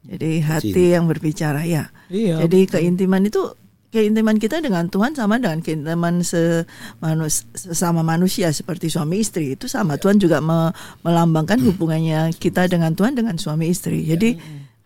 Jadi 0.02 0.42
hati 0.42 0.66
yang 0.92 1.06
berbicara 1.06 1.62
ya. 1.64 1.94
Iya, 2.10 2.42
Jadi 2.44 2.66
keintiman 2.68 3.22
itu 3.22 3.54
keintiman 3.92 4.36
kita 4.36 4.58
dengan 4.58 4.88
Tuhan 4.88 5.14
sama 5.14 5.38
dengan 5.38 5.60
keintiman 5.60 6.24
se 6.24 6.66
manus- 6.98 7.46
sesama 7.54 8.02
manusia 8.02 8.50
seperti 8.50 8.88
suami 8.88 9.20
istri 9.20 9.54
itu 9.54 9.68
sama 9.68 10.00
Tuhan 10.00 10.18
juga 10.18 10.40
me- 10.40 10.74
melambangkan 11.02 11.62
hubungannya 11.62 12.34
kita 12.34 12.66
dengan 12.66 12.96
Tuhan 12.96 13.14
dengan 13.14 13.36
suami 13.36 13.68
istri. 13.68 14.02
Jadi 14.04 14.40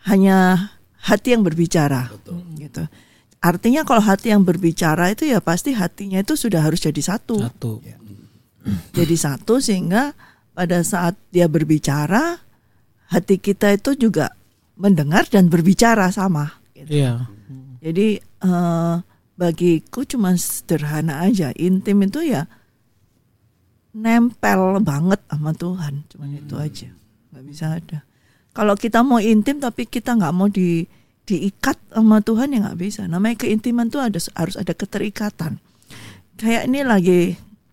hanya 0.05 0.69
hati 0.97 1.31
yang 1.31 1.41
berbicara 1.41 2.09
gitu. 2.57 2.83
Artinya 3.43 3.85
kalau 3.85 4.01
hati 4.01 4.33
yang 4.33 4.41
berbicara 4.41 5.13
itu 5.13 5.29
ya 5.29 5.37
pasti 5.39 5.75
hatinya 5.75 6.21
itu 6.21 6.33
sudah 6.33 6.65
harus 6.65 6.81
jadi 6.81 6.97
satu. 6.97 7.39
satu 7.39 7.83
Jadi 8.97 9.15
satu 9.15 9.61
sehingga 9.61 10.17
pada 10.57 10.81
saat 10.81 11.13
dia 11.29 11.45
berbicara 11.45 12.41
hati 13.11 13.37
kita 13.37 13.77
itu 13.77 13.93
juga 13.93 14.33
mendengar 14.75 15.29
dan 15.29 15.47
berbicara 15.47 16.09
sama. 16.09 16.57
gitu. 16.73 16.89
iya 16.89 17.29
Jadi 17.85 18.17
eh, 18.19 18.95
bagiku 19.37 20.01
cuma 20.09 20.33
sederhana 20.33 21.21
aja. 21.21 21.53
Intim 21.53 22.01
itu 22.01 22.25
ya 22.25 22.49
nempel 23.95 24.81
banget 24.83 25.21
sama 25.29 25.51
Tuhan. 25.53 25.93
Cuman 26.11 26.29
itu 26.35 26.55
aja. 26.57 26.89
nggak 27.31 27.45
bisa 27.45 27.65
ada. 27.77 27.99
Kalau 28.55 28.75
kita 28.79 29.03
mau 29.03 29.19
intim 29.19 29.59
tapi 29.59 29.83
kita 29.87 30.15
nggak 30.15 30.33
mau 30.35 30.47
di 30.47 30.87
diikat 31.25 31.77
sama 31.89 32.21
Tuhan 32.21 32.53
ya 32.53 32.57
nggak 32.69 32.79
bisa. 32.79 33.01
Namanya 33.05 33.41
keintiman 33.41 33.89
tuh 33.89 34.01
ada 34.01 34.17
harus 34.37 34.55
ada 34.55 34.73
keterikatan. 34.73 35.57
Kayak 36.37 36.63
ini 36.69 36.79
lagi 36.85 37.19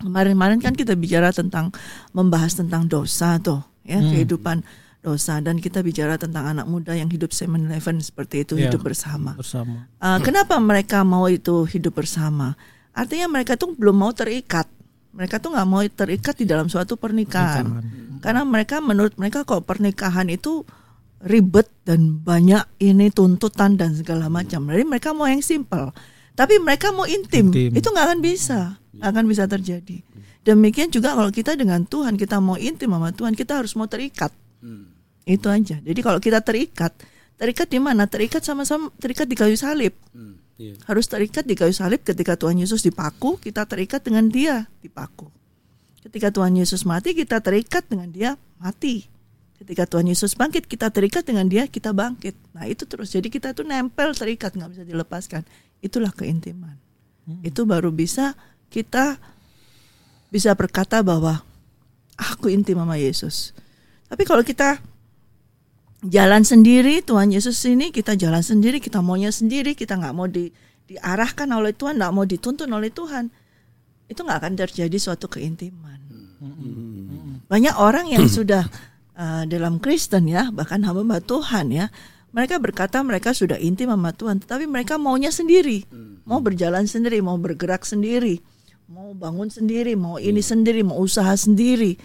kemarin-kemarin 0.00 0.58
kan 0.58 0.72
kita 0.72 0.96
bicara 0.96 1.30
tentang 1.30 1.70
membahas 2.10 2.56
tentang 2.56 2.88
dosa 2.88 3.36
tuh 3.38 3.60
ya 3.84 4.00
kehidupan 4.00 4.64
dosa 5.00 5.40
dan 5.40 5.56
kita 5.56 5.80
bicara 5.80 6.20
tentang 6.20 6.44
anak 6.44 6.68
muda 6.68 6.92
yang 6.92 7.08
hidup 7.08 7.32
7-Eleven 7.32 8.04
seperti 8.04 8.44
itu 8.44 8.60
Iya. 8.60 8.68
hidup 8.68 8.84
bersama. 8.84 9.32
bersama 9.32 9.88
Uh, 9.96 10.20
kenapa 10.20 10.60
mereka 10.60 11.00
mau 11.04 11.24
itu 11.28 11.64
hidup 11.64 11.96
bersama? 11.96 12.52
Artinya 12.92 13.32
mereka 13.32 13.56
tuh 13.56 13.72
belum 13.72 13.96
mau 13.96 14.12
terikat. 14.12 14.68
Mereka 15.10 15.40
tuh 15.40 15.56
nggak 15.56 15.68
mau 15.68 15.80
terikat 15.88 16.36
di 16.36 16.44
dalam 16.44 16.68
suatu 16.68 17.00
pernikahan. 17.00 17.64
Karena 18.20 18.44
mereka 18.44 18.84
menurut 18.84 19.16
mereka 19.16 19.48
kok 19.48 19.64
pernikahan 19.64 20.28
itu 20.28 20.68
ribet 21.20 21.68
dan 21.84 22.20
banyak 22.24 22.64
ini 22.80 23.12
tuntutan 23.12 23.76
dan 23.76 23.92
segala 23.92 24.32
macam. 24.32 24.64
Jadi 24.68 24.84
mereka 24.88 25.12
mau 25.12 25.28
yang 25.28 25.44
simple. 25.44 25.92
Tapi 26.32 26.56
mereka 26.56 26.94
mau 26.96 27.04
intim. 27.04 27.52
Intim. 27.52 27.76
Itu 27.76 27.92
nggak 27.92 28.06
akan 28.08 28.20
bisa. 28.24 28.80
Nggak 28.96 29.08
akan 29.12 29.24
bisa 29.28 29.44
terjadi. 29.44 29.96
Demikian 30.40 30.88
juga 30.88 31.12
kalau 31.12 31.28
kita 31.28 31.52
dengan 31.52 31.84
Tuhan, 31.84 32.16
kita 32.16 32.40
mau 32.40 32.56
intim 32.56 32.96
sama 32.96 33.12
Tuhan, 33.12 33.36
kita 33.36 33.60
harus 33.60 33.76
mau 33.76 33.84
terikat. 33.84 34.32
Itu 35.28 35.52
aja. 35.52 35.76
Jadi 35.84 36.00
kalau 36.00 36.16
kita 36.16 36.40
terikat, 36.40 36.96
terikat 37.36 37.68
di 37.68 37.76
mana? 37.76 38.08
Terikat 38.08 38.40
sama-sama 38.40 38.88
terikat 38.96 39.28
di 39.28 39.36
kayu 39.36 39.54
salib. 39.60 39.92
Iya. 40.56 40.76
Harus 40.88 41.08
terikat 41.08 41.44
di 41.44 41.56
kayu 41.56 41.72
salib 41.72 42.00
ketika 42.04 42.36
Tuhan 42.36 42.56
Yesus 42.60 42.80
dipaku, 42.84 43.36
kita 43.36 43.68
terikat 43.68 44.00
dengan 44.00 44.28
dia 44.28 44.68
dipaku. 44.80 45.28
Ketika 46.00 46.32
Tuhan 46.32 46.56
Yesus 46.56 46.88
mati, 46.88 47.12
kita 47.12 47.44
terikat 47.44 47.84
dengan 47.88 48.08
dia 48.08 48.30
mati. 48.56 49.04
Ketika 49.60 49.84
Tuhan 49.84 50.08
Yesus 50.08 50.32
bangkit, 50.32 50.64
kita 50.64 50.88
terikat 50.88 51.28
dengan 51.28 51.44
dia, 51.44 51.68
kita 51.68 51.92
bangkit. 51.92 52.32
Nah 52.56 52.64
itu 52.64 52.88
terus. 52.88 53.12
Jadi 53.12 53.28
kita 53.28 53.52
tuh 53.52 53.68
nempel 53.68 54.16
terikat, 54.16 54.56
nggak 54.56 54.72
bisa 54.72 54.82
dilepaskan. 54.88 55.44
Itulah 55.84 56.16
keintiman. 56.16 56.80
Itu 57.44 57.68
baru 57.68 57.92
bisa 57.92 58.34
kita 58.72 59.20
bisa 60.32 60.56
berkata 60.56 61.04
bahwa 61.04 61.44
aku 62.16 62.48
intim 62.48 62.80
sama 62.80 62.96
Yesus. 62.96 63.52
Tapi 64.08 64.22
kalau 64.24 64.40
kita 64.40 64.78
jalan 66.06 66.42
sendiri, 66.42 67.04
Tuhan 67.04 67.28
Yesus 67.34 67.60
ini 67.68 67.92
kita 67.92 68.16
jalan 68.16 68.40
sendiri, 68.40 68.80
kita 68.80 69.04
maunya 69.04 69.28
sendiri, 69.28 69.76
kita 69.76 69.98
nggak 69.98 70.14
mau 70.16 70.26
di, 70.30 70.48
diarahkan 70.88 71.46
oleh 71.52 71.76
Tuhan, 71.76 72.00
nggak 72.00 72.12
mau 72.14 72.24
dituntun 72.24 72.70
oleh 72.72 72.88
Tuhan, 72.88 73.28
itu 74.08 74.20
nggak 74.22 74.38
akan 74.40 74.54
terjadi 74.56 74.96
suatu 74.96 75.28
keintiman. 75.28 76.00
Banyak 77.50 77.74
orang 77.76 78.08
yang 78.08 78.24
sudah 78.38 78.64
uh, 79.20 79.44
dalam 79.44 79.76
Kristen 79.76 80.24
ya, 80.24 80.48
bahkan 80.48 80.80
hamba 80.80 81.20
Tuhan 81.20 81.68
ya, 81.68 81.92
mereka 82.32 82.56
berkata 82.56 83.04
mereka 83.04 83.36
sudah 83.36 83.60
intim 83.60 83.92
sama 83.92 84.16
Tuhan, 84.16 84.40
tetapi 84.40 84.64
mereka 84.64 84.96
maunya 84.96 85.28
sendiri, 85.28 85.84
mau 86.24 86.40
berjalan 86.40 86.88
sendiri, 86.88 87.20
mau 87.20 87.36
bergerak 87.36 87.84
sendiri, 87.84 88.40
mau 88.88 89.12
bangun 89.12 89.52
sendiri, 89.52 89.92
mau 89.98 90.16
ini 90.16 90.40
sendiri, 90.40 90.80
mau 90.80 90.98
usaha 90.98 91.36
sendiri. 91.36 92.00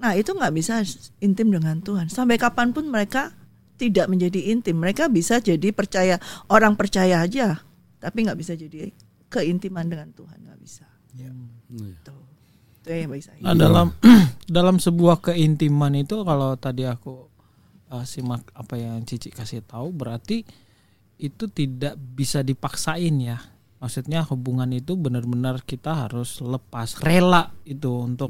Nah 0.00 0.16
itu 0.16 0.32
nggak 0.32 0.52
bisa 0.56 0.80
intim 1.20 1.52
dengan 1.52 1.76
Tuhan. 1.84 2.08
Sampai 2.08 2.40
kapan 2.40 2.72
pun 2.72 2.88
mereka 2.88 3.36
tidak 3.76 4.08
menjadi 4.08 4.52
intim. 4.52 4.80
Mereka 4.80 5.12
bisa 5.12 5.40
jadi 5.44 5.72
percaya 5.76 6.16
orang 6.48 6.72
percaya 6.76 7.20
aja, 7.20 7.60
tapi 8.00 8.24
nggak 8.24 8.40
bisa 8.40 8.56
jadi 8.56 8.92
keintiman 9.28 9.84
dengan 9.88 10.08
Tuhan 10.16 10.40
nggak 10.40 10.60
bisa. 10.60 10.88
Tuh. 12.04 12.19
Bisa. 12.82 13.30
Nah, 13.40 13.52
dalam 13.52 13.92
dalam 14.48 14.76
sebuah 14.76 15.20
keintiman 15.22 15.92
itu 15.94 16.22
kalau 16.22 16.56
tadi 16.56 16.84
aku 16.84 17.28
uh, 17.88 18.04
simak 18.04 18.48
apa 18.52 18.74
yang 18.74 19.04
Cici 19.04 19.28
kasih 19.28 19.60
tahu 19.60 19.92
berarti 19.92 20.42
itu 21.16 21.44
tidak 21.46 21.94
bisa 21.96 22.40
dipaksain 22.40 23.12
ya. 23.20 23.38
Maksudnya 23.80 24.20
hubungan 24.28 24.68
itu 24.70 24.92
benar-benar 24.92 25.64
kita 25.64 26.04
harus 26.04 26.44
lepas 26.44 27.00
rela 27.00 27.48
itu 27.64 27.88
untuk 27.88 28.28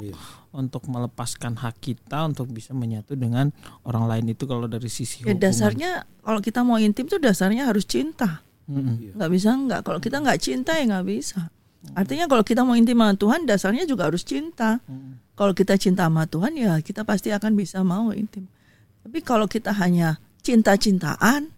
untuk 0.51 0.87
melepaskan 0.87 1.59
hak 1.59 1.75
kita 1.81 2.23
untuk 2.23 2.51
bisa 2.51 2.71
menyatu 2.71 3.19
dengan 3.19 3.51
orang 3.83 4.07
lain 4.07 4.31
itu 4.31 4.47
kalau 4.47 4.71
dari 4.71 4.87
sisi 4.87 5.23
Ya, 5.23 5.35
hubungan. 5.35 5.43
dasarnya 5.43 5.91
kalau 6.23 6.39
kita 6.39 6.63
mau 6.63 6.79
intim 6.79 7.07
tuh 7.07 7.19
dasarnya 7.19 7.67
harus 7.67 7.83
cinta. 7.83 8.47
Mm-mm. 8.71 9.19
nggak 9.19 9.31
bisa 9.35 9.51
nggak 9.51 9.81
kalau 9.83 9.99
kita 9.99 10.23
nggak 10.23 10.39
cinta 10.39 10.79
ya 10.79 10.87
nggak 10.87 11.07
bisa 11.11 11.51
artinya 11.91 12.25
kalau 12.25 12.43
kita 12.43 12.61
mau 12.61 12.75
intim 12.75 12.95
sama 12.95 13.13
Tuhan 13.13 13.45
dasarnya 13.45 13.85
juga 13.85 14.07
harus 14.07 14.23
cinta. 14.23 14.79
Kalau 15.33 15.53
kita 15.53 15.75
cinta 15.75 16.05
sama 16.05 16.25
Tuhan 16.25 16.53
ya 16.53 16.77
kita 16.79 17.01
pasti 17.03 17.31
akan 17.31 17.53
bisa 17.55 17.81
mau 17.81 18.13
intim 18.13 18.45
tapi 19.01 19.21
kalau 19.21 19.49
kita 19.49 19.73
hanya 19.73 20.21
cinta-cintaan 20.41 21.49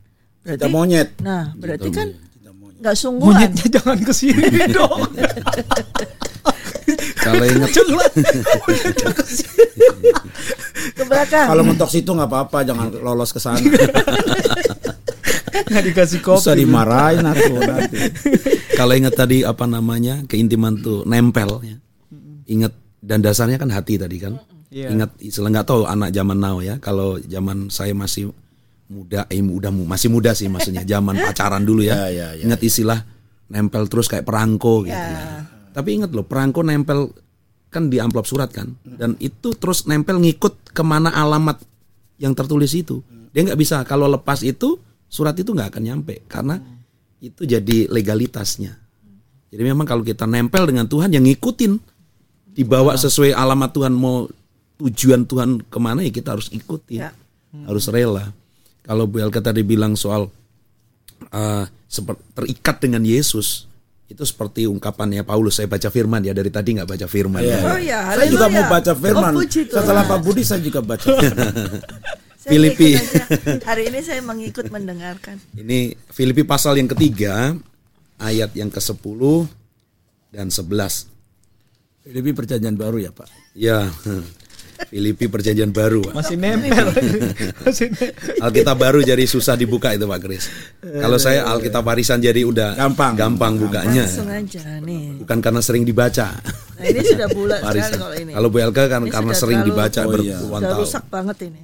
berarti 0.40 0.58
Kita 0.58 0.68
monyet. 0.68 1.08
nah 1.18 1.50
berarti 1.52 1.90
kan 1.90 2.14
Cinta 2.14 2.50
monyet. 2.52 2.78
nggak 2.78 2.94
sungguhan. 2.94 3.34
Monyetnya 3.34 3.66
jangan 3.72 3.98
ke 3.98 4.12
sini 4.12 4.46
dong. 4.78 5.00
Kalau 7.18 7.44
ingat 7.44 7.70
ke 10.92 11.02
belakang. 11.04 11.46
Kalau 11.46 11.62
mentok 11.62 11.88
situ 11.88 12.10
nggak 12.10 12.26
apa-apa, 12.26 12.58
jangan 12.62 12.86
lolos 12.98 13.30
ke 13.30 13.38
sana. 13.38 13.58
Nggak 15.52 15.84
dikasih 15.92 16.18
kopi. 16.24 16.38
Bisa 16.40 16.52
dimarahin 16.56 17.24
aku 17.26 17.54
nanti. 17.60 17.96
kalau 18.78 18.92
ingat 18.96 19.14
tadi 19.14 19.44
apa 19.44 19.64
namanya 19.68 20.24
keintiman 20.26 20.80
tuh 20.80 21.04
nempel 21.04 21.60
ya. 21.62 21.76
Ingat 22.48 22.72
dan 23.02 23.20
dasarnya 23.20 23.60
kan 23.60 23.70
hati 23.70 24.00
tadi 24.00 24.16
kan. 24.18 24.40
Iya. 24.72 24.88
Ingat 24.88 25.20
istilah 25.20 25.52
nggak 25.52 25.68
tahu 25.68 25.84
anak 25.84 26.10
zaman 26.10 26.38
now 26.40 26.58
ya. 26.64 26.80
Kalau 26.80 27.20
zaman 27.20 27.68
saya 27.68 27.92
masih 27.92 28.32
muda, 28.88 29.24
eh 29.28 29.40
muda 29.40 29.72
masih 29.72 30.08
muda 30.12 30.36
sih 30.36 30.48
maksudnya 30.52 30.84
zaman 30.84 31.16
pacaran 31.20 31.64
dulu 31.64 31.84
ya. 31.84 32.08
Ya, 32.08 32.08
ya, 32.08 32.28
ya, 32.36 32.44
ingat 32.48 32.60
istilah 32.60 33.00
nempel 33.52 33.88
terus 33.88 34.08
kayak 34.08 34.24
perangko 34.24 34.84
gitu. 34.88 34.96
ya. 34.96 35.44
Tapi 35.72 35.88
ingat 36.00 36.12
loh 36.12 36.24
perangko 36.24 36.64
nempel 36.64 37.12
kan 37.72 37.88
di 37.88 37.96
amplop 37.96 38.28
surat 38.28 38.52
kan 38.52 38.76
dan 38.84 39.16
itu 39.16 39.56
terus 39.56 39.88
nempel 39.88 40.20
ngikut 40.20 40.76
ke 40.76 40.82
mana 40.84 41.08
alamat 41.08 41.56
yang 42.20 42.36
tertulis 42.36 42.76
itu 42.76 43.00
dia 43.32 43.48
nggak 43.48 43.56
bisa 43.56 43.80
kalau 43.88 44.04
lepas 44.12 44.44
itu 44.44 44.76
surat 45.12 45.36
itu 45.36 45.52
nggak 45.52 45.76
akan 45.76 45.82
nyampe 45.84 46.24
karena 46.24 46.56
itu 47.20 47.44
jadi 47.44 47.84
legalitasnya 47.92 48.72
jadi 49.52 49.62
memang 49.68 49.84
kalau 49.84 50.00
kita 50.00 50.24
nempel 50.24 50.64
dengan 50.64 50.88
Tuhan 50.88 51.12
yang 51.12 51.28
ngikutin 51.28 51.76
dibawa 52.52 52.96
sesuai 52.96 53.36
alamat 53.36 53.70
Tuhan 53.70 53.92
mau 53.92 54.24
tujuan 54.80 55.28
Tuhan 55.28 55.60
ke 55.68 55.76
mana 55.76 56.00
ya 56.00 56.08
kita 56.08 56.32
harus 56.32 56.48
ikuti 56.48 56.96
Ya. 56.96 57.12
harus 57.68 57.84
rela 57.86 58.32
kalau 58.80 59.04
Bu 59.04 59.20
Elka 59.20 59.44
tadi 59.44 59.60
bilang 59.60 59.92
soal 59.92 60.32
uh, 61.28 61.64
terikat 62.32 62.80
dengan 62.80 63.04
Yesus 63.04 63.68
itu 64.08 64.24
seperti 64.24 64.64
ungkapannya 64.64 65.20
Paulus 65.22 65.56
saya 65.56 65.68
baca 65.68 65.88
firman 65.88 66.20
ya 66.20 66.32
dari 66.32 66.48
tadi 66.48 66.76
nggak 66.76 66.88
baca 66.88 67.06
firman 67.06 67.40
Iya. 67.40 67.58
oh 67.60 67.80
ya 67.80 68.00
Saya 68.12 68.28
juga 68.28 68.46
mau 68.48 68.64
baca 68.66 68.92
firman. 68.92 69.32
oh, 69.32 69.40
puji. 69.40 69.60
Setelah 69.68 70.04
Pak 70.04 70.18
Budi 70.20 70.42
saya 70.44 70.60
juga 70.60 70.80
baca. 70.80 71.04
Filipi. 72.44 72.98
hari 73.62 73.86
ini 73.86 74.00
saya 74.00 74.18
mengikut 74.18 74.66
mendengarkan 74.68 75.38
Ini 75.52 75.94
Filipi 76.06 76.42
pasal 76.42 76.74
yang 76.74 76.88
ketiga 76.88 77.54
ayat 78.16 78.50
yang 78.52 78.68
ke-10 78.68 79.20
dan 80.30 80.48
11. 80.48 81.06
Lebih 82.04 82.32
perjanjian 82.32 82.74
baru 82.74 82.98
ya 82.98 83.10
Pak. 83.10 83.28
Ya. 83.54 83.86
Filipi 84.82 85.26
perjanjian 85.26 85.70
baru. 85.70 86.02
Pak. 86.02 86.14
Masih 86.16 86.34
nempel. 86.34 86.90
Masih 87.62 87.86
nempel. 87.88 88.42
Alkitab 88.42 88.74
baru 88.76 88.98
jadi 89.00 89.22
susah 89.22 89.54
dibuka 89.54 89.94
itu 89.94 90.02
Pak 90.02 90.18
Kris. 90.18 90.50
Kalau 90.82 91.14
saya 91.16 91.46
Alkitab 91.46 91.80
warisan 91.80 92.18
jadi 92.18 92.42
udah 92.42 92.74
Gampang. 92.74 93.14
gampang 93.14 93.54
bukanya. 93.56 94.02
langsung 94.02 94.26
aja 94.26 94.62
nih 94.80 95.22
Bukan 95.22 95.38
karena 95.38 95.60
sering 95.60 95.84
dibaca. 95.84 96.34
nah 96.74 96.84
ini 96.84 96.98
sudah 97.00 97.28
bulat 97.30 97.62
sekali 97.62 97.94
kalau 97.94 98.16
ini 98.16 98.30
Kalau 98.34 98.48
Bu 98.48 98.58
Elka 98.58 98.84
kan 98.88 99.00
Ini 99.00 99.12
karena 99.12 99.32
sering 99.32 99.60
terlalu- 99.60 99.70
dibaca 99.70 100.00
Oh, 100.00 100.02
iya. 100.02 100.10
berpuluhan 100.10 100.42
sudah 100.58 100.66
tahun. 100.68 100.82
rusak 100.82 101.04
banget 101.06 101.36
ini 101.46 101.60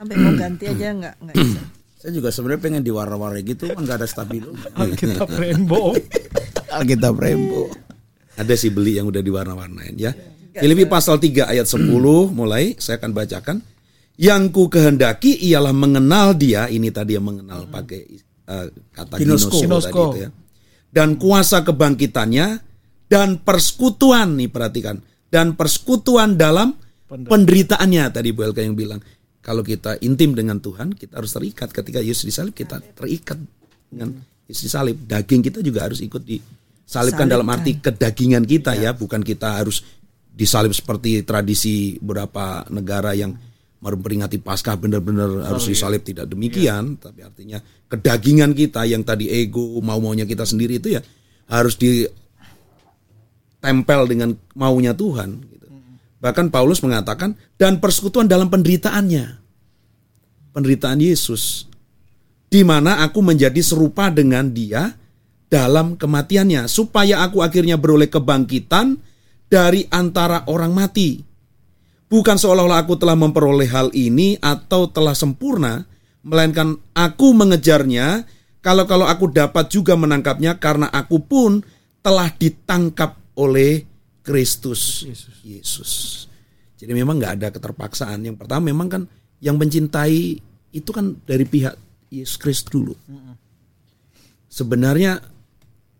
sampai 0.00 0.16
mau 0.16 0.32
ganti 0.32 0.64
aja 0.64 0.96
nggak 0.96 1.14
nggak 1.20 1.34
bisa 1.36 1.62
Saya 2.00 2.16
juga 2.16 2.32
sebenarnya 2.32 2.64
pengen 2.64 2.80
diwarna-warni 2.80 3.44
gitu 3.44 3.68
kan 3.68 3.84
nggak 3.84 4.00
ada 4.00 4.08
stabilo. 4.08 4.56
Alkitab 4.72 5.28
rainbow. 5.36 5.92
Alkitab 6.80 7.18
Rainbow. 7.18 7.68
Ada 8.40 8.56
sih 8.56 8.72
beli 8.72 8.96
yang 8.96 9.10
udah 9.10 9.20
diwarna-warnain 9.20 9.94
ya. 10.00 10.14
Filipi 10.56 10.88
pasal 10.88 11.20
3 11.20 11.50
ayat 11.52 11.66
10 11.68 11.92
mulai 12.40 12.78
saya 12.80 12.96
akan 12.96 13.12
bacakan. 13.12 13.56
Yang 14.20 14.42
ku 14.52 14.68
kehendaki 14.68 15.32
ialah 15.48 15.72
mengenal 15.72 16.36
dia, 16.36 16.68
ini 16.68 16.92
tadi 16.92 17.16
yang 17.16 17.24
mengenal 17.24 17.68
pakai 17.72 18.04
eh, 18.48 18.66
kata 18.92 19.14
ginosko, 19.16 19.60
Ginosko. 19.60 19.88
tadi 19.88 19.96
itu 19.96 20.18
ya. 20.24 20.30
Dan 20.88 21.16
kuasa 21.16 21.64
kebangkitannya 21.64 22.46
dan 23.08 23.40
persekutuan 23.40 24.36
nih 24.36 24.48
perhatikan 24.48 25.00
dan 25.32 25.56
persekutuan 25.56 26.36
dalam 26.36 26.76
penderitaannya 27.08 28.04
tadi 28.12 28.28
Bu 28.36 28.44
Elka 28.44 28.60
yang 28.60 28.76
bilang 28.76 29.00
kalau 29.40 29.64
kita 29.64 29.96
intim 30.04 30.36
dengan 30.36 30.60
Tuhan 30.60 30.92
kita 30.92 31.16
harus 31.16 31.32
terikat. 31.32 31.72
Ketika 31.72 32.04
Yesus 32.04 32.28
disalib 32.28 32.52
kita 32.52 32.76
terikat 32.92 33.40
dengan 33.88 34.12
Yesus 34.44 34.68
disalib. 34.68 35.00
Daging 35.08 35.40
kita 35.40 35.64
juga 35.64 35.88
harus 35.88 36.04
ikut 36.04 36.20
disalibkan 36.20 37.24
dalam 37.24 37.48
arti 37.48 37.80
kedagingan 37.80 38.44
kita 38.44 38.76
ya. 38.76 38.92
Bukan 38.92 39.24
kita 39.24 39.64
harus 39.64 39.80
disalib 40.28 40.76
seperti 40.76 41.24
tradisi 41.24 41.96
beberapa 42.02 42.68
negara 42.68 43.16
yang 43.16 43.32
memperingati 43.80 44.36
Paskah 44.44 44.76
benar-benar 44.76 45.48
harus 45.48 45.72
disalib. 45.72 46.04
Tidak 46.04 46.28
demikian. 46.28 47.00
Tapi 47.00 47.24
artinya 47.24 47.56
kedagingan 47.88 48.52
kita 48.52 48.84
yang 48.84 49.00
tadi 49.06 49.32
ego 49.32 49.80
mau-maunya 49.80 50.28
kita 50.28 50.44
sendiri 50.44 50.76
itu 50.82 50.98
ya 50.98 51.02
harus 51.48 51.80
di 51.80 52.04
tempel 53.56 54.04
dengan 54.04 54.36
maunya 54.52 54.92
Tuhan. 54.92 55.48
Bahkan 56.20 56.52
Paulus 56.52 56.84
mengatakan 56.84 57.32
dan 57.56 57.80
persekutuan 57.80 58.28
dalam 58.28 58.52
penderitaannya, 58.52 59.40
penderitaan 60.52 61.00
Yesus, 61.00 61.64
di 62.52 62.60
mana 62.60 63.00
aku 63.00 63.24
menjadi 63.24 63.58
serupa 63.64 64.12
dengan 64.12 64.52
Dia 64.52 64.92
dalam 65.48 65.96
kematiannya, 65.96 66.68
supaya 66.68 67.24
aku 67.24 67.40
akhirnya 67.40 67.80
beroleh 67.80 68.12
kebangkitan 68.12 69.00
dari 69.48 69.88
antara 69.88 70.44
orang 70.46 70.76
mati. 70.76 71.24
Bukan 72.10 72.36
seolah-olah 72.38 72.86
aku 72.86 73.00
telah 73.00 73.16
memperoleh 73.16 73.70
hal 73.70 73.88
ini 73.96 74.36
atau 74.38 74.86
telah 74.92 75.16
sempurna, 75.16 75.88
melainkan 76.22 76.78
aku 76.94 77.34
mengejarnya. 77.34 78.28
Kalau-kalau 78.60 79.08
aku 79.08 79.32
dapat 79.32 79.72
juga 79.72 79.96
menangkapnya, 79.96 80.60
karena 80.60 80.86
aku 80.92 81.16
pun 81.22 81.64
telah 82.04 82.28
ditangkap 82.34 83.16
oleh 83.38 83.89
Kristus 84.20 85.04
Yesus. 85.42 86.24
Jadi 86.80 86.92
memang 86.96 87.20
nggak 87.20 87.34
ada 87.40 87.48
keterpaksaan. 87.52 88.24
Yang 88.24 88.40
pertama 88.40 88.72
memang 88.72 88.88
kan 88.88 89.02
yang 89.40 89.60
mencintai 89.60 90.40
itu 90.70 90.90
kan 90.92 91.16
dari 91.28 91.44
pihak 91.44 91.76
Yesus 92.08 92.36
Kristus 92.40 92.68
dulu. 92.72 92.94
Sebenarnya 94.50 95.20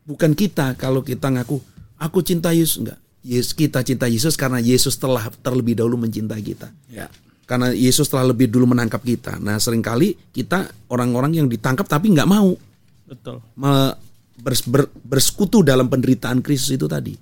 bukan 0.08 0.32
kita 0.34 0.74
kalau 0.74 1.04
kita 1.04 1.30
ngaku 1.30 1.60
aku 2.00 2.18
cinta 2.24 2.50
Yesus 2.50 2.80
enggak. 2.80 2.98
Yesus 3.20 3.52
kita 3.52 3.84
cinta 3.84 4.08
Yesus 4.08 4.32
karena 4.34 4.56
Yesus 4.64 4.96
telah 4.96 5.28
terlebih 5.44 5.76
dahulu 5.76 6.00
mencintai 6.00 6.40
kita. 6.40 6.72
Ya. 6.88 7.12
Karena 7.44 7.74
Yesus 7.74 8.08
telah 8.08 8.30
lebih 8.30 8.48
dulu 8.48 8.72
menangkap 8.72 9.04
kita. 9.04 9.36
Nah 9.36 9.60
sering 9.60 9.84
kali 9.84 10.16
kita 10.32 10.70
orang-orang 10.88 11.36
yang 11.36 11.46
ditangkap 11.50 11.84
tapi 11.84 12.14
nggak 12.16 12.30
mau 12.30 12.56
Betul. 13.04 13.44
me- 13.58 13.94
bers- 14.40 14.64
ber- 14.64 14.92
bersekutu 15.04 15.60
dalam 15.60 15.90
penderitaan 15.92 16.40
Kristus 16.40 16.80
itu 16.80 16.88
tadi. 16.88 17.12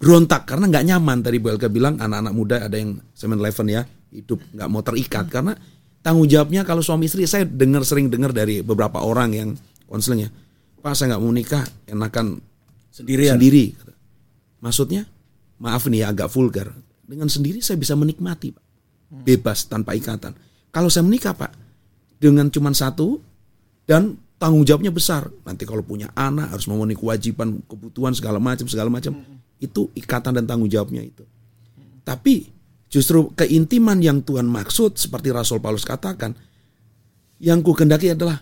Berontak. 0.00 0.48
Karena 0.48 0.64
nggak 0.66 0.84
nyaman. 0.88 1.20
Tadi 1.20 1.36
Bu 1.36 1.52
Elka 1.52 1.68
bilang 1.68 2.00
anak-anak 2.00 2.32
muda 2.32 2.56
ada 2.64 2.74
yang 2.80 2.96
7-Eleven 3.12 3.66
ya 3.68 3.84
hidup 4.10 4.40
nggak 4.56 4.68
mau 4.72 4.80
terikat. 4.80 5.28
Karena 5.28 5.52
tanggung 6.00 6.26
jawabnya 6.26 6.64
kalau 6.64 6.80
suami 6.80 7.06
istri 7.06 7.28
saya 7.28 7.44
dengar 7.44 7.84
sering 7.84 8.08
dengar 8.08 8.32
dari 8.32 8.64
beberapa 8.64 9.04
orang 9.04 9.30
yang 9.36 9.48
konselingnya 9.84 10.32
Pak 10.80 10.96
saya 10.96 11.14
nggak 11.14 11.22
mau 11.22 11.32
nikah 11.32 11.64
enakan 11.84 12.40
Sendirian. 12.88 13.36
sendiri. 13.36 13.76
Maksudnya 14.64 15.04
maaf 15.60 15.84
nih 15.86 16.04
ya, 16.04 16.12
agak 16.12 16.32
vulgar. 16.32 16.72
Dengan 17.04 17.28
sendiri 17.28 17.60
saya 17.60 17.76
bisa 17.76 17.92
menikmati 17.94 18.56
Pak. 18.56 18.64
Bebas 19.10 19.68
tanpa 19.68 19.92
ikatan. 19.92 20.32
Kalau 20.72 20.88
saya 20.88 21.04
menikah 21.04 21.36
Pak 21.36 21.52
dengan 22.16 22.48
cuma 22.48 22.72
satu 22.72 23.20
dan 23.84 24.16
tanggung 24.40 24.64
jawabnya 24.64 24.88
besar. 24.88 25.28
Nanti 25.44 25.68
kalau 25.68 25.84
punya 25.84 26.08
anak 26.16 26.56
harus 26.56 26.64
memenuhi 26.64 26.96
kewajiban, 26.96 27.60
kebutuhan 27.68 28.16
segala 28.16 28.40
macam 28.40 28.64
segala 28.64 28.88
macam. 28.88 29.20
Itu 29.60 29.92
ikatan 29.92 30.40
dan 30.40 30.44
tanggung 30.48 30.72
jawabnya 30.72 31.04
itu. 31.04 31.22
Tapi 32.02 32.48
justru 32.88 33.30
keintiman 33.36 34.00
yang 34.00 34.24
Tuhan 34.24 34.48
maksud 34.48 34.96
seperti 34.96 35.30
Rasul 35.30 35.60
Paulus 35.60 35.84
katakan, 35.84 36.32
Yang 37.40 37.58
ku 37.64 37.72
kendaki 37.76 38.12
adalah 38.16 38.40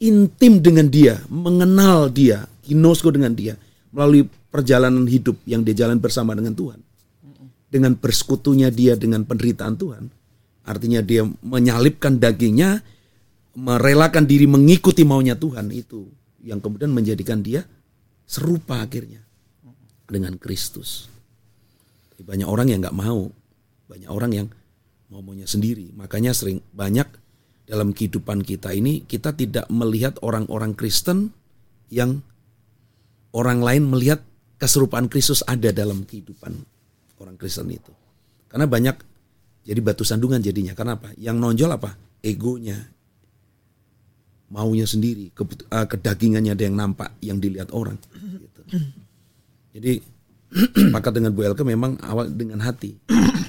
intim 0.00 0.64
dengan 0.64 0.88
dia, 0.88 1.20
mengenal 1.28 2.08
dia, 2.08 2.48
ginosko 2.64 3.12
dengan 3.12 3.36
dia 3.36 3.54
melalui 3.90 4.26
perjalanan 4.50 5.06
hidup 5.06 5.38
yang 5.46 5.62
dia 5.62 5.86
jalan 5.86 5.98
bersama 5.98 6.34
dengan 6.34 6.56
Tuhan. 6.56 6.80
Dengan 7.70 7.94
bersekutunya 7.94 8.66
dia 8.74 8.98
dengan 8.98 9.22
penderitaan 9.22 9.78
Tuhan, 9.78 10.10
artinya 10.66 10.98
dia 11.06 11.22
menyalipkan 11.22 12.18
dagingnya, 12.18 12.82
merelakan 13.54 14.26
diri 14.26 14.50
mengikuti 14.50 15.06
maunya 15.06 15.38
Tuhan 15.38 15.70
itu 15.70 16.10
yang 16.42 16.58
kemudian 16.58 16.90
menjadikan 16.90 17.44
dia 17.44 17.62
serupa 18.26 18.82
akhirnya 18.82 19.22
dengan 20.10 20.36
Kristus. 20.36 21.08
Banyak 22.20 22.44
orang 22.44 22.68
yang 22.68 22.84
nggak 22.84 22.98
mau, 22.98 23.32
banyak 23.88 24.10
orang 24.12 24.32
yang 24.34 24.46
mau 25.08 25.24
maunya 25.24 25.48
sendiri. 25.48 25.88
Makanya 25.96 26.36
sering 26.36 26.60
banyak 26.74 27.08
dalam 27.64 27.94
kehidupan 27.94 28.42
kita 28.44 28.74
ini 28.74 29.06
kita 29.06 29.32
tidak 29.32 29.70
melihat 29.70 30.18
orang-orang 30.20 30.76
Kristen 30.76 31.32
yang 31.88 32.20
orang 33.32 33.62
lain 33.62 33.88
melihat 33.88 34.20
keserupaan 34.58 35.08
Kristus 35.08 35.40
ada 35.46 35.72
dalam 35.72 36.04
kehidupan 36.04 36.52
orang 37.22 37.36
Kristen 37.40 37.70
itu. 37.72 37.94
Karena 38.50 38.66
banyak 38.66 38.96
jadi 39.64 39.80
batu 39.80 40.02
sandungan 40.02 40.42
jadinya. 40.42 40.74
Karena 40.74 40.98
apa? 40.98 41.14
Yang 41.16 41.36
nonjol 41.38 41.70
apa? 41.70 41.90
Egonya, 42.20 42.76
maunya 44.50 44.84
sendiri, 44.84 45.30
eh, 45.32 45.86
kedagingannya 45.86 46.52
ada 46.52 46.64
yang 46.66 46.76
nampak, 46.76 47.10
yang 47.22 47.38
dilihat 47.38 47.70
orang. 47.72 47.96
Gitu. 48.12 48.60
Jadi 49.70 50.02
sepakat 50.50 51.12
dengan 51.14 51.30
Bu 51.30 51.46
Elke 51.46 51.62
memang 51.62 51.94
awal 52.02 52.30
dengan 52.34 52.58
hati. 52.62 52.98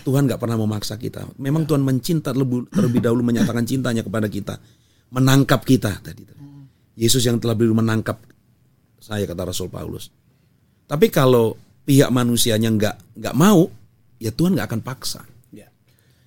Tuhan 0.06 0.30
nggak 0.30 0.42
pernah 0.42 0.58
memaksa 0.58 0.98
kita. 0.98 1.26
Memang 1.42 1.66
Tuhan 1.66 1.82
mencinta 1.82 2.34
terlebih, 2.34 2.70
terlebih 2.70 3.02
dahulu 3.02 3.26
menyatakan 3.26 3.66
cintanya 3.66 4.06
kepada 4.06 4.30
kita, 4.30 4.58
menangkap 5.14 5.62
kita 5.66 6.02
tadi. 6.02 6.26
Yesus 6.98 7.26
yang 7.26 7.42
telah 7.42 7.58
dulu 7.58 7.82
menangkap 7.82 8.22
saya 9.02 9.26
kata 9.26 9.50
Rasul 9.50 9.74
Paulus. 9.74 10.14
Tapi 10.86 11.10
kalau 11.10 11.58
pihak 11.82 12.14
manusianya 12.14 12.70
nggak 12.70 13.18
nggak 13.18 13.36
mau, 13.38 13.66
ya 14.22 14.30
Tuhan 14.30 14.54
nggak 14.54 14.68
akan 14.70 14.82
paksa. 14.86 15.26
Ya. 15.50 15.66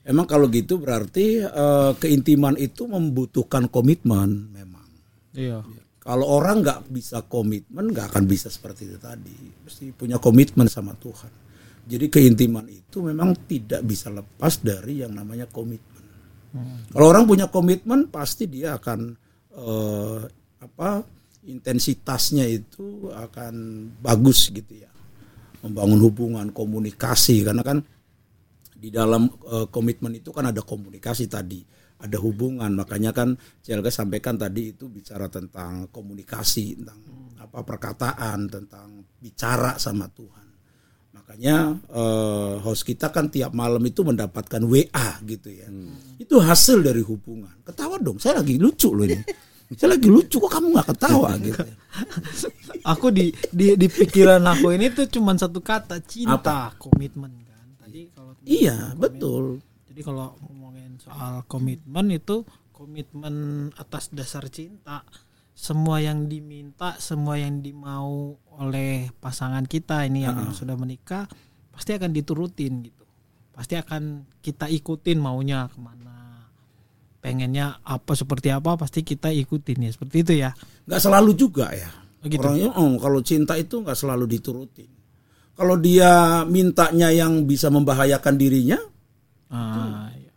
Emang 0.03 0.27
kalau 0.27 0.51
gitu 0.51 0.83
berarti 0.83 1.45
eh, 1.45 1.93
keintiman 2.03 2.59
itu 2.59 2.91
membutuhkan 2.91 3.71
komitmen 3.71 4.51
memang. 4.51 4.89
Iya. 5.35 5.63
Kalau 6.05 6.27
orang 6.29 6.61
nggak 6.61 6.93
bisa 6.93 7.25
komitmen 7.25 7.89
nggak 7.89 8.13
akan 8.13 8.25
bisa 8.29 8.53
seperti 8.53 8.93
itu 8.93 9.01
tadi. 9.01 9.33
Mesti 9.65 9.97
punya 9.97 10.21
komitmen 10.21 10.69
sama 10.69 10.93
Tuhan. 11.01 11.33
Jadi 11.85 12.13
keintiman 12.13 12.69
itu 12.69 13.01
memang 13.01 13.33
tidak 13.49 13.81
bisa 13.85 14.13
lepas 14.13 14.61
dari 14.61 15.01
yang 15.01 15.17
namanya 15.17 15.49
komitmen. 15.49 16.05
Kalau 16.93 17.07
orang 17.11 17.25
punya 17.27 17.51
komitmen 17.51 18.13
pasti 18.13 18.47
dia 18.47 18.79
akan 18.79 19.01
eh, 19.57 20.21
apa 20.63 21.03
intensitasnya 21.45 22.47
itu 22.49 23.11
akan 23.13 23.55
bagus 24.01 24.49
gitu 24.55 24.81
ya. 24.81 24.93
Membangun 25.65 26.01
hubungan 26.05 26.47
komunikasi 26.53 27.43
karena 27.49 27.65
kan 27.65 27.81
di 28.77 28.93
dalam 28.93 29.29
eh, 29.29 29.67
komitmen 29.73 30.21
itu 30.21 30.31
kan 30.31 30.53
ada 30.53 30.61
komunikasi 30.61 31.27
tadi, 31.33 31.65
ada 32.01 32.17
hubungan. 32.19 32.71
Makanya 32.75 33.15
kan 33.15 33.39
CLK 33.63 33.87
sampaikan 33.93 34.35
tadi 34.35 34.75
itu 34.75 34.91
bicara 34.91 35.31
tentang 35.31 35.89
komunikasi, 35.93 36.81
tentang 36.81 37.01
apa 37.39 37.61
perkataan, 37.63 38.49
tentang 38.49 39.05
bicara 39.21 39.77
sama 39.79 40.09
Tuhan. 40.11 40.47
Makanya 41.15 41.79
eh, 41.89 42.55
host 42.61 42.85
kita 42.85 43.09
kan 43.15 43.31
tiap 43.31 43.55
malam 43.55 43.81
itu 43.87 44.03
mendapatkan 44.03 44.63
WA 44.67 45.09
gitu 45.25 45.49
ya. 45.49 45.71
Itu 46.19 46.43
hasil 46.43 46.83
dari 46.83 47.01
hubungan. 47.01 47.63
Ketawa 47.65 47.97
dong, 48.03 48.19
saya 48.19 48.43
lagi 48.43 48.59
lucu 48.59 48.93
loh 48.93 49.07
ini. 49.07 49.23
Saya 49.73 49.97
lagi 49.97 50.13
lucu 50.13 50.37
kok 50.39 50.53
kamu 50.53 50.77
nggak 50.77 50.89
ketawa 50.93 51.31
gitu. 51.41 51.65
Aku 52.93 53.09
di 53.09 53.33
di 53.49 53.73
di 53.81 53.89
pikiran 53.89 54.45
aku 54.45 54.77
ini 54.77 54.93
tuh 54.93 55.09
cuman 55.09 55.41
satu 55.41 55.65
kata 55.65 56.05
cinta, 56.05 56.69
komitmen 56.77 57.33
kan. 57.49 57.67
Tadi 57.81 58.13
kalau 58.13 58.37
Iya, 58.45 58.93
betul. 58.93 59.65
Jadi 59.95 60.11
kalau 60.11 60.35
ngomongin 60.43 60.99
soal 60.99 61.47
komitmen 61.47 62.11
itu 62.11 62.43
komitmen 62.75 63.71
atas 63.79 64.11
dasar 64.11 64.51
cinta. 64.51 65.07
Semua 65.55 66.03
yang 66.03 66.27
diminta, 66.27 66.99
semua 66.99 67.39
yang 67.39 67.63
dimau 67.63 68.35
oleh 68.59 69.15
pasangan 69.23 69.63
kita 69.63 70.03
ini 70.03 70.27
yang 70.27 70.51
sudah 70.51 70.75
menikah 70.75 71.31
pasti 71.71 71.95
akan 71.95 72.11
diturutin 72.11 72.83
gitu. 72.91 73.07
Pasti 73.55 73.79
akan 73.79 74.27
kita 74.43 74.67
ikutin 74.67 75.23
maunya 75.23 75.71
ke 75.71 75.79
mana. 75.79 76.51
Pengennya 77.23 77.79
apa 77.87 78.19
seperti 78.19 78.51
apa 78.51 78.75
pasti 78.75 79.07
kita 79.07 79.31
ikutin 79.31 79.79
ya 79.79 79.91
seperti 79.95 80.17
itu 80.27 80.33
ya. 80.43 80.51
nggak 80.91 81.03
selalu 81.07 81.39
juga 81.39 81.71
ya. 81.71 81.87
Oh, 82.19 82.27
gitu. 82.27 82.43
Orangnya 82.43 82.75
oh, 82.75 82.99
kalau 82.99 83.23
cinta 83.23 83.55
itu 83.55 83.79
nggak 83.79 83.95
selalu 83.95 84.27
diturutin. 84.27 84.91
Kalau 85.55 85.79
dia 85.79 86.43
mintanya 86.51 87.15
yang 87.15 87.47
bisa 87.47 87.71
membahayakan 87.71 88.35
dirinya, 88.35 88.83
Ah, 89.53 90.09
iya. 90.17 90.33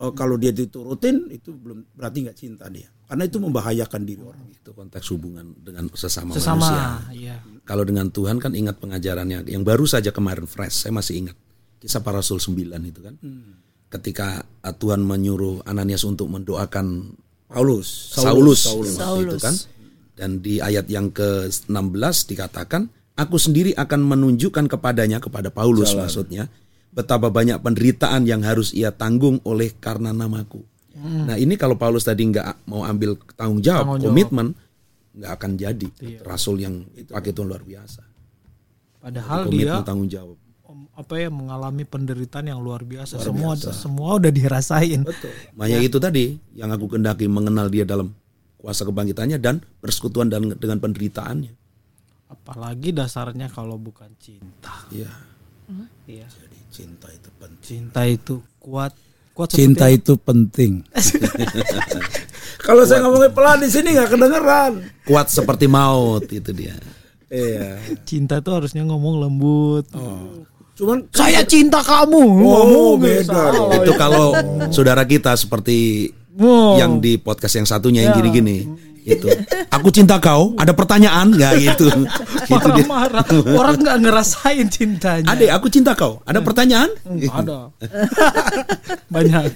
oh, 0.00 0.12
kalau 0.14 0.38
dia 0.38 0.54
diturutin 0.54 1.28
itu 1.30 1.52
belum 1.54 1.84
berarti 1.94 2.18
nggak 2.28 2.38
cinta 2.38 2.66
dia. 2.70 2.88
Karena 3.04 3.28
itu 3.28 3.36
membahayakan 3.36 4.02
diri 4.08 4.22
orang. 4.24 4.48
Itu 4.48 4.72
konteks 4.72 5.06
hubungan 5.12 5.52
dengan 5.60 5.86
sesama, 5.92 6.32
Sesama, 6.32 6.64
manusia. 6.64 6.84
iya. 7.12 7.36
Kalau 7.68 7.84
dengan 7.84 8.08
Tuhan 8.08 8.40
kan 8.40 8.56
ingat 8.56 8.80
pengajarannya 8.80 9.44
yang 9.48 9.60
baru 9.64 9.84
saja 9.84 10.08
kemarin 10.08 10.48
fresh, 10.48 10.84
saya 10.88 10.92
masih 10.96 11.24
ingat 11.24 11.36
kisah 11.84 12.00
para 12.00 12.24
rasul 12.24 12.40
9 12.40 12.64
itu 12.88 13.00
kan. 13.04 13.14
Ketika 13.92 14.42
uh, 14.64 14.74
Tuhan 14.74 15.04
menyuruh 15.04 15.62
Ananias 15.68 16.02
untuk 16.08 16.32
mendoakan 16.32 17.12
Paulus, 17.44 18.16
Saulus, 18.16 18.66
Saulus. 18.66 18.96
waktu 18.98 19.20
itu 19.30 19.38
kan. 19.38 19.54
Dan 20.14 20.30
di 20.40 20.62
ayat 20.62 20.86
yang 20.88 21.10
ke-16 21.10 22.16
dikatakan, 22.30 22.88
aku 23.14 23.36
sendiri 23.38 23.74
akan 23.74 24.00
menunjukkan 24.02 24.66
kepadanya 24.70 25.22
kepada 25.22 25.50
Paulus 25.50 25.94
maksudnya 25.94 26.50
betapa 26.94 27.26
banyak 27.28 27.58
penderitaan 27.58 28.22
yang 28.24 28.40
harus 28.40 28.70
ia 28.70 28.94
tanggung 28.94 29.42
oleh 29.42 29.74
karena 29.76 30.14
namaku. 30.14 30.62
Nah, 30.94 31.34
ini 31.36 31.58
kalau 31.58 31.74
Paulus 31.74 32.06
tadi 32.06 32.22
nggak 32.24 32.70
mau 32.70 32.86
ambil 32.86 33.18
tanggung 33.34 33.60
jawab, 33.60 33.82
Tanggung 33.84 34.00
jawab. 34.00 34.14
komitmen 34.14 34.46
nggak 35.14 35.32
akan 35.36 35.50
jadi 35.54 35.88
rasul 36.22 36.56
yang 36.58 36.86
pakai 37.10 37.34
itu 37.34 37.42
luar 37.42 37.60
biasa. 37.60 38.02
Padahal 38.98 39.46
dia 39.46 39.74
Komitmen 39.74 39.84
tanggung 39.84 40.08
jawab. 40.08 40.38
apa 40.94 41.18
ya 41.18 41.26
mengalami 41.26 41.82
penderitaan 41.82 42.46
yang 42.46 42.62
luar 42.62 42.86
biasa. 42.86 43.18
semua 43.18 43.58
semua 43.58 44.14
udah 44.16 44.30
dirasain. 44.30 45.02
Makanya 45.58 45.80
itu 45.82 45.98
tadi 45.98 46.38
yang 46.54 46.70
aku 46.70 46.86
kendaki 46.88 47.26
mengenal 47.26 47.66
dia 47.66 47.82
dalam 47.82 48.14
kuasa 48.56 48.86
kebangkitannya 48.86 49.42
dan 49.42 49.58
persekutuan 49.82 50.30
dan 50.30 50.54
dengan 50.54 50.78
penderitaannya. 50.78 51.50
Apalagi 52.30 52.94
dasarnya 52.94 53.50
kalau 53.50 53.74
bukan 53.76 54.08
cinta. 54.16 54.86
Iya. 54.88 55.10
Iya. 56.06 56.26
Jadi 56.30 56.53
cinta 56.74 57.06
itu 57.08 57.30
penting. 57.32 57.62
Cinta 57.62 58.02
itu 58.04 58.34
kuat. 58.58 58.90
Kuat 59.30 59.50
Cinta 59.50 59.86
seperti- 59.86 59.98
itu 60.00 60.12
penting. 60.16 60.72
kalau 62.66 62.82
saya 62.82 63.02
ngomongnya 63.02 63.30
pelan 63.30 63.58
di 63.58 63.68
sini 63.68 63.92
nggak 63.92 64.10
kedengeran. 64.10 64.72
Kuat 65.04 65.26
seperti 65.28 65.66
maut 65.66 66.26
itu 66.26 66.50
dia. 66.50 66.74
Iya. 67.26 67.82
cinta 68.02 68.38
tuh 68.38 68.62
harusnya 68.62 68.82
ngomong 68.84 69.18
lembut. 69.20 69.90
Cuman 70.74 71.06
Saya 71.10 71.42
cinta 71.42 71.78
kamu. 71.80 72.22
Oh, 72.42 72.94
beda 72.94 73.22
salah. 73.24 73.50
dong. 73.52 73.70
itu 73.74 73.92
kalau 73.94 74.26
saudara 74.70 75.02
kita 75.02 75.34
seperti 75.34 76.10
Wow. 76.34 76.82
yang 76.82 76.92
di 76.98 77.14
podcast 77.14 77.54
yang 77.54 77.62
satunya 77.64 78.02
yang 78.02 78.18
gini-gini 78.18 78.66
itu 79.04 79.28
aku 79.68 79.88
cinta 79.92 80.16
kau 80.16 80.56
ada 80.56 80.72
pertanyaan 80.72 81.28
nggak 81.36 81.52
gitu 81.60 81.92
gitu 82.48 82.68
dia 82.72 82.88
marah-marah. 82.88 83.24
Orang 83.52 83.76
nggak 83.84 83.98
ngerasain 84.00 84.66
cintanya. 84.72 85.28
adek 85.28 85.50
aku 85.52 85.68
cinta 85.68 85.92
kau 85.92 86.24
ada 86.24 86.40
pertanyaan 86.40 86.88
Nggak 87.04 87.32
ada. 87.44 87.60
Banyak. 89.14 89.52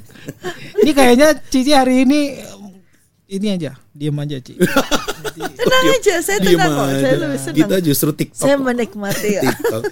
Ini 0.85 0.93
kayaknya 0.93 1.29
Cici 1.49 1.73
hari 1.73 2.05
ini 2.05 2.37
ini 3.29 3.47
aja, 3.53 3.77
diam 3.93 4.17
aja 4.21 4.41
Ci. 4.41 4.57
Tenang 5.39 5.85
aja, 5.95 6.15
saya 6.25 6.39
tenang 6.41 6.73
kok. 6.73 6.87
Saya 6.99 7.17
lebih 7.21 7.39
senang. 7.39 7.59
kita 7.61 7.77
justru 7.85 8.11
TikTok 8.11 8.43
Saya 8.43 8.57
menikmati, 8.59 9.33
TikTok 9.39 9.83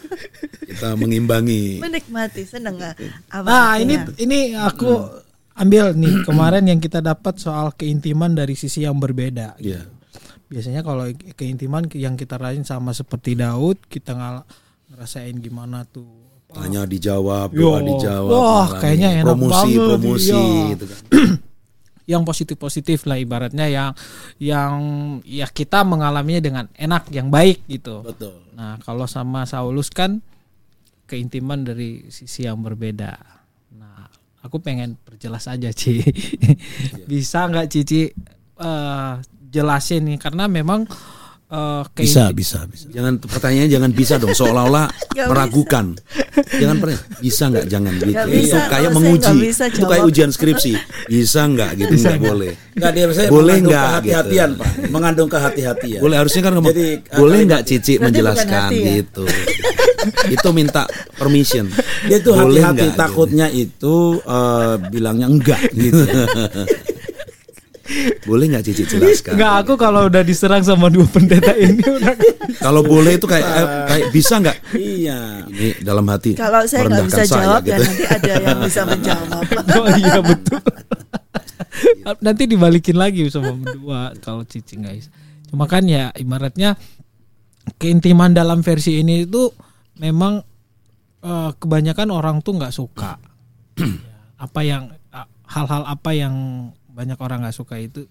kita 0.66 0.88
mengimbangi 0.98 1.78
menikmati, 1.78 2.42
senang 2.48 2.74
nggak? 2.80 2.94
Apa 3.30 3.46
Nah, 3.46 3.72
ini 3.78 3.94
ini 4.18 4.38
aku 4.56 5.22
ambil 5.56 5.96
nih 5.96 6.22
kemarin 6.28 6.64
yang 6.68 6.78
kita 6.78 7.00
dapat 7.00 7.40
soal 7.40 7.72
keintiman 7.72 8.36
dari 8.36 8.54
sisi 8.54 8.84
yang 8.84 9.00
berbeda. 9.00 9.56
ya 9.58 9.84
Biasanya 10.46 10.86
kalau 10.86 11.10
keintiman 11.34 11.90
yang 11.90 12.14
kita 12.14 12.38
rasain 12.38 12.62
sama 12.62 12.94
seperti 12.94 13.34
Daud, 13.34 13.82
kita 13.90 14.14
ngal- 14.14 14.46
ngerasain 14.94 15.34
gimana 15.42 15.82
tuh. 15.82 16.06
tanya 16.46 16.86
dijawab 16.86 17.50
doa 17.50 17.82
dijawab 17.82 18.30
Wah, 18.30 18.68
kayaknya 18.78 19.20
enak 19.20 19.34
promosi 19.34 19.70
banget, 19.76 19.88
promosi 19.90 20.40
gitu 20.72 20.84
kan 20.86 21.00
yang 22.12 22.22
positif-positif 22.22 23.02
lah 23.04 23.18
ibaratnya 23.18 23.66
yang 23.66 23.90
yang 24.38 24.72
ya 25.26 25.50
kita 25.50 25.82
mengalaminya 25.82 26.38
dengan 26.38 26.64
enak 26.78 27.10
yang 27.10 27.34
baik 27.34 27.66
gitu. 27.66 28.06
betul. 28.06 28.46
Nah, 28.54 28.78
kalau 28.78 29.10
sama 29.10 29.42
Saulus 29.42 29.90
kan 29.90 30.22
keintiman 31.10 31.66
dari 31.66 32.06
sisi 32.14 32.46
yang 32.46 32.62
berbeda. 32.62 33.35
Aku 34.46 34.62
pengen 34.62 34.94
perjelas 35.02 35.50
aja 35.50 35.74
Ci. 35.74 36.00
Bisa 37.10 37.50
nggak 37.50 37.66
Cici 37.66 38.06
eh, 38.62 39.12
jelasin 39.50 40.02
nih 40.06 40.18
karena 40.22 40.46
memang 40.46 40.86
eh, 41.46 41.82
kayak 41.86 42.02
Bisa, 42.02 42.24
bisa, 42.30 42.58
bisa. 42.66 42.86
Jangan 42.90 43.18
pertanyaannya 43.18 43.70
jangan 43.70 43.90
bisa 43.90 44.14
dong 44.16 44.32
seolah-olah 44.32 44.86
Nggak 45.16 45.28
meragukan. 45.30 45.86
Jangan 46.36 46.76
pernah 46.76 46.98
bisa 47.16 47.44
nggak 47.48 47.66
jangan 47.66 47.92
gitu. 47.96 48.12
Nggak 48.12 48.26
itu 48.26 48.36
bisa, 48.36 48.58
kayak 48.58 48.68
maksudnya 48.68 48.92
menguji. 48.92 49.26
nggak 49.32 49.46
bisa 49.48 49.64
Itu 49.66 49.84
kayak 49.86 50.04
ujian 50.04 50.30
skripsi. 50.30 50.72
Bisa 51.06 51.40
nggak 51.46 51.70
gitu 51.76 51.94
nggak 51.96 52.18
boleh. 52.20 52.52
Enggak 52.76 52.90
dia 52.92 53.04
saya 53.08 53.28
Boleh 53.28 53.54
mengandung 53.56 53.70
nggak, 53.72 53.86
kehati-hatian, 53.86 54.48
gitu. 54.50 54.60
Pak. 54.60 54.70
Mengandung 54.92 55.28
kehati-hatian. 55.30 56.00
Boleh 56.02 56.16
harusnya 56.20 56.42
kan 56.42 56.52
ngomong, 56.52 56.70
Jadi, 56.70 56.86
boleh 57.14 57.38
nggak 57.46 57.62
Cici 57.64 57.92
menjelaskan 57.96 58.60
hati 58.68 58.76
ya? 58.76 58.92
gitu. 59.00 59.24
itu 60.28 60.48
minta 60.52 60.82
permission. 61.16 61.66
Dia 62.04 62.18
tuh 62.20 62.36
Boleh 62.36 62.60
hati-hati 62.60 62.74
nggak, 62.76 62.90
gitu. 62.92 63.00
takutnya 63.00 63.46
itu 63.48 63.94
eh, 64.20 64.74
bilangnya 64.92 65.26
enggak 65.26 65.62
gitu. 65.72 66.04
Boleh 68.26 68.44
nggak 68.50 68.64
Cici 68.66 68.84
jelaskan? 68.86 69.38
Nggak 69.38 69.52
aku 69.64 69.72
kalau 69.78 70.10
udah 70.10 70.22
diserang 70.26 70.62
sama 70.62 70.90
dua 70.90 71.06
pendeta 71.06 71.54
ini 71.54 71.80
udah 71.98 72.14
Kalau 72.58 72.82
boleh 72.82 73.18
itu 73.18 73.26
kayak 73.26 73.46
eh, 73.46 73.66
kayak 73.86 74.06
bisa 74.10 74.34
nggak? 74.42 74.56
iya. 74.76 75.46
Ini 75.46 75.82
dalam 75.82 76.06
hati. 76.10 76.34
Kalau 76.34 76.62
saya 76.66 76.86
nggak 76.90 77.06
bisa 77.06 77.22
saya, 77.24 77.32
jawab 77.46 77.62
ya 77.64 77.78
gitu. 77.78 77.82
nanti 77.86 78.04
ada 78.06 78.32
yang 78.42 78.58
bisa 78.66 78.82
menjawab. 78.84 79.44
Oh 79.76 79.88
iya 79.92 80.18
betul. 80.24 80.62
Nanti 82.22 82.42
dibalikin 82.48 82.96
lagi 82.96 83.28
sama 83.28 83.52
berdua 83.54 84.14
kalau 84.22 84.42
Cici 84.46 84.78
guys. 84.78 85.10
Cuma 85.46 85.68
kan 85.70 85.86
ya 85.86 86.10
ibaratnya 86.16 86.74
keintiman 87.76 88.32
dalam 88.32 88.62
versi 88.62 89.02
ini 89.02 89.26
itu 89.26 89.50
memang 90.00 90.42
eh, 91.22 91.50
kebanyakan 91.56 92.08
orang 92.10 92.36
tuh 92.42 92.56
nggak 92.58 92.74
suka. 92.74 93.18
Ya, 93.76 93.86
apa 94.46 94.60
yang 94.64 94.90
hal-hal 95.46 95.82
apa 95.86 96.10
yang 96.10 96.34
banyak 96.96 97.18
orang 97.20 97.44
nggak 97.44 97.56
suka 97.56 97.76
itu 97.76 98.08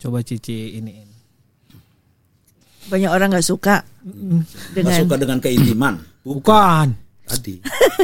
coba 0.00 0.24
Cici 0.24 0.80
ini. 0.80 1.04
Banyak 2.86 3.10
orang 3.10 3.34
nggak 3.34 3.44
suka 3.44 3.82
Nggak 4.06 4.72
dengan 4.72 4.96
suka 5.04 5.16
dengan 5.20 5.38
keintiman. 5.44 5.94
Bukan. 6.24 6.88
tadi. 7.26 7.58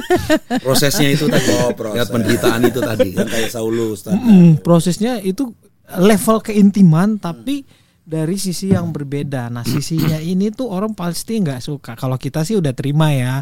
Prosesnya 0.66 1.08
itu 1.14 1.30
tadi. 1.30 1.46
Oh, 1.62 1.70
proses. 1.72 1.94
Lihat 1.94 2.08
penderitaan 2.10 2.60
itu 2.66 2.80
tadi. 2.82 3.08
Yang 3.14 3.30
kayak 3.30 3.50
Saulus 3.54 4.02
tadi. 4.02 4.18
Mm, 4.18 4.52
prosesnya 4.66 5.22
itu 5.22 5.46
level 5.94 6.42
keintiman 6.42 7.22
tapi 7.22 7.62
dari 8.02 8.34
sisi 8.34 8.74
yang 8.74 8.90
berbeda. 8.90 9.46
Nah 9.46 9.62
sisinya 9.62 10.18
ini 10.18 10.50
tuh 10.50 10.74
orang 10.74 10.92
pasti 10.98 11.38
nggak 11.38 11.62
suka. 11.62 11.94
Kalau 11.94 12.18
kita 12.18 12.42
sih 12.42 12.58
udah 12.58 12.74
terima 12.74 13.14
ya. 13.14 13.38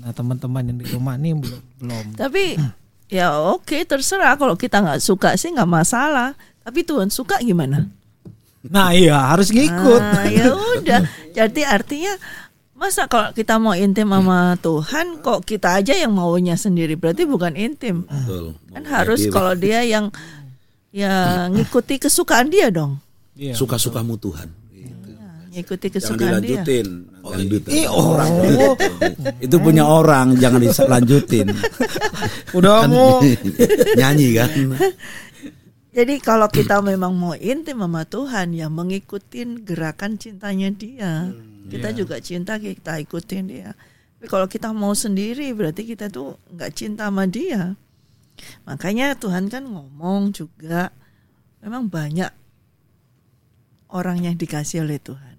Nah 0.00 0.12
teman-teman 0.16 0.64
yang 0.72 0.78
di 0.80 0.86
rumah 0.88 1.20
nih 1.20 1.36
belum 1.36 1.62
belum. 1.76 2.06
Tapi 2.16 2.56
ya 3.08 3.36
oke 3.52 3.84
terserah 3.88 4.36
kalau 4.36 4.54
kita 4.54 4.84
nggak 4.84 5.00
suka 5.00 5.34
sih 5.34 5.52
nggak 5.52 5.68
masalah. 5.68 6.36
Tapi 6.64 6.84
Tuhan 6.84 7.08
suka 7.08 7.40
gimana? 7.40 7.88
Nah 8.68 8.92
iya 8.92 9.32
harus 9.32 9.48
ngikut. 9.48 10.02
Ah, 10.04 10.28
ya 10.28 10.52
udah. 10.52 11.00
Jadi 11.32 11.64
artinya 11.64 12.12
masa 12.78 13.08
kalau 13.10 13.32
kita 13.32 13.56
mau 13.58 13.74
intim 13.74 14.06
sama 14.12 14.54
Tuhan 14.60 15.24
kok 15.24 15.42
kita 15.48 15.80
aja 15.80 15.96
yang 15.96 16.14
maunya 16.14 16.54
sendiri 16.54 16.94
berarti 16.94 17.24
bukan 17.24 17.56
intim. 17.56 18.04
Betul. 18.04 18.54
Kan 18.70 18.84
harus 18.84 19.24
kalau 19.32 19.56
dia 19.56 19.80
yang 19.82 20.12
ya 20.92 21.46
ngikuti 21.48 21.98
kesukaan 22.02 22.52
dia 22.52 22.68
dong. 22.68 23.00
Iya. 23.38 23.54
Suka-sukamu 23.54 24.18
Tuhan. 24.18 24.57
Ngikuti 25.48 25.88
Jangan 25.88 25.96
kesukaan 25.96 26.32
dia. 26.44 26.60
dilanjutin. 26.60 26.86
Lanjut. 27.24 27.62
Orang 27.88 28.32
itu 29.40 29.56
punya 29.60 29.84
orang 29.88 30.36
jangan 30.36 30.60
dilanjutin. 30.60 31.46
Udah 32.52 32.84
mau 32.84 33.20
Nyanyi 33.98 34.28
kan. 34.36 34.50
Jadi 35.88 36.14
kalau 36.20 36.46
kita 36.46 36.78
memang 36.84 37.16
mau 37.16 37.32
intim 37.34 37.80
sama 37.80 38.04
Tuhan 38.04 38.54
ya 38.54 38.68
mengikuti 38.68 39.42
gerakan 39.64 40.20
cintanya 40.20 40.68
dia. 40.70 41.32
Kita 41.68 41.92
juga 41.96 42.20
cinta 42.20 42.60
kita 42.60 43.00
ikutin 43.02 43.44
dia. 43.48 43.72
Tapi 44.18 44.26
kalau 44.26 44.46
kita 44.50 44.74
mau 44.74 44.92
sendiri 44.92 45.50
berarti 45.56 45.86
kita 45.88 46.12
tuh 46.12 46.36
nggak 46.52 46.70
cinta 46.76 47.08
sama 47.08 47.24
dia. 47.24 47.72
Makanya 48.68 49.18
Tuhan 49.18 49.50
kan 49.50 49.64
ngomong 49.66 50.30
juga 50.34 50.92
memang 51.64 51.90
banyak 51.90 52.30
orang 53.90 54.22
yang 54.22 54.36
dikasih 54.36 54.84
oleh 54.84 55.00
Tuhan. 55.00 55.37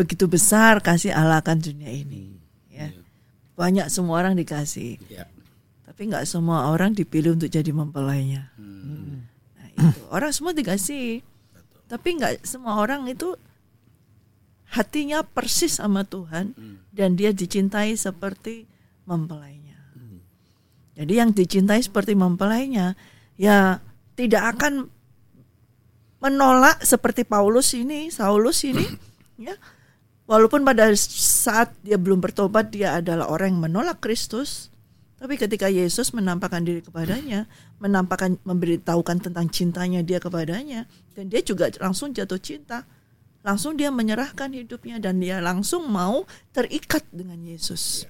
Begitu 0.00 0.24
besar 0.24 0.80
kasih 0.80 1.12
Allah 1.12 1.44
akan 1.44 1.60
dunia 1.60 1.92
ini. 1.92 2.40
Ya. 2.72 2.88
Banyak 3.52 3.92
semua 3.92 4.24
orang 4.24 4.32
dikasih. 4.32 4.96
Ya. 5.12 5.28
Tapi 5.84 6.08
nggak 6.08 6.24
semua 6.24 6.72
orang 6.72 6.96
dipilih 6.96 7.36
untuk 7.36 7.52
jadi 7.52 7.68
mempelainya. 7.68 8.48
Nah, 8.56 9.66
itu 9.68 10.00
orang 10.08 10.32
semua 10.32 10.56
dikasih, 10.56 11.20
tapi 11.84 12.16
nggak 12.16 12.48
semua 12.48 12.80
orang 12.80 13.04
itu 13.12 13.36
hatinya 14.72 15.20
persis 15.20 15.76
sama 15.76 16.08
Tuhan 16.08 16.56
dan 16.96 17.20
dia 17.20 17.36
dicintai 17.36 17.92
seperti 18.00 18.64
mempelainya. 19.04 19.76
Jadi 20.96 21.12
yang 21.12 21.36
dicintai 21.36 21.84
seperti 21.84 22.16
mempelainya, 22.16 22.96
ya 23.36 23.84
tidak 24.16 24.56
akan 24.56 24.88
menolak 26.20 26.84
seperti 26.84 27.24
Paulus 27.24 27.72
ini, 27.72 28.12
Saulus 28.12 28.64
ini, 28.68 28.84
ya. 29.48 29.56
Walaupun 30.30 30.62
pada 30.62 30.94
saat 30.94 31.74
dia 31.82 31.98
belum 31.98 32.22
bertobat 32.22 32.70
dia 32.70 33.02
adalah 33.02 33.26
orang 33.26 33.58
yang 33.58 33.66
menolak 33.66 33.98
Kristus, 33.98 34.70
tapi 35.18 35.34
ketika 35.34 35.66
Yesus 35.66 36.14
menampakkan 36.14 36.62
diri 36.62 36.86
kepadanya, 36.86 37.50
menampakkan 37.82 38.38
memberitahukan 38.46 39.26
tentang 39.26 39.50
cintanya 39.50 40.06
dia 40.06 40.22
kepadanya, 40.22 40.86
dan 41.18 41.26
dia 41.26 41.42
juga 41.42 41.66
langsung 41.82 42.14
jatuh 42.14 42.38
cinta. 42.38 42.86
Langsung 43.42 43.74
dia 43.74 43.90
menyerahkan 43.90 44.54
hidupnya 44.54 45.02
dan 45.02 45.18
dia 45.18 45.42
langsung 45.42 45.90
mau 45.90 46.22
terikat 46.54 47.02
dengan 47.10 47.42
Yesus. 47.42 48.06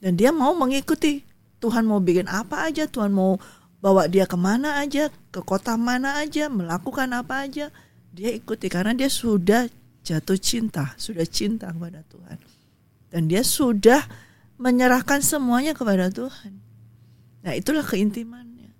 Dan 0.00 0.16
dia 0.16 0.32
mau 0.32 0.56
mengikuti. 0.56 1.28
Tuhan 1.58 1.84
mau 1.84 2.00
bikin 2.00 2.30
apa 2.30 2.70
aja, 2.70 2.88
Tuhan 2.88 3.12
mau 3.12 3.36
bawa 3.84 4.08
dia 4.08 4.24
ke 4.24 4.38
mana 4.38 4.80
aja, 4.80 5.10
ke 5.28 5.42
kota 5.42 5.76
mana 5.76 6.22
aja, 6.22 6.48
melakukan 6.48 7.10
apa 7.12 7.44
aja. 7.44 7.68
Dia 8.14 8.30
ikuti 8.32 8.70
karena 8.70 8.94
dia 8.94 9.10
sudah 9.10 9.66
jatuh 10.08 10.40
cinta, 10.40 10.96
sudah 10.96 11.28
cinta 11.28 11.68
kepada 11.68 12.00
Tuhan. 12.08 12.40
Dan 13.12 13.28
dia 13.28 13.44
sudah 13.44 14.00
menyerahkan 14.56 15.20
semuanya 15.20 15.76
kepada 15.76 16.08
Tuhan. 16.08 16.56
Nah, 17.44 17.52
itulah 17.52 17.84
keintimannya. 17.84 18.72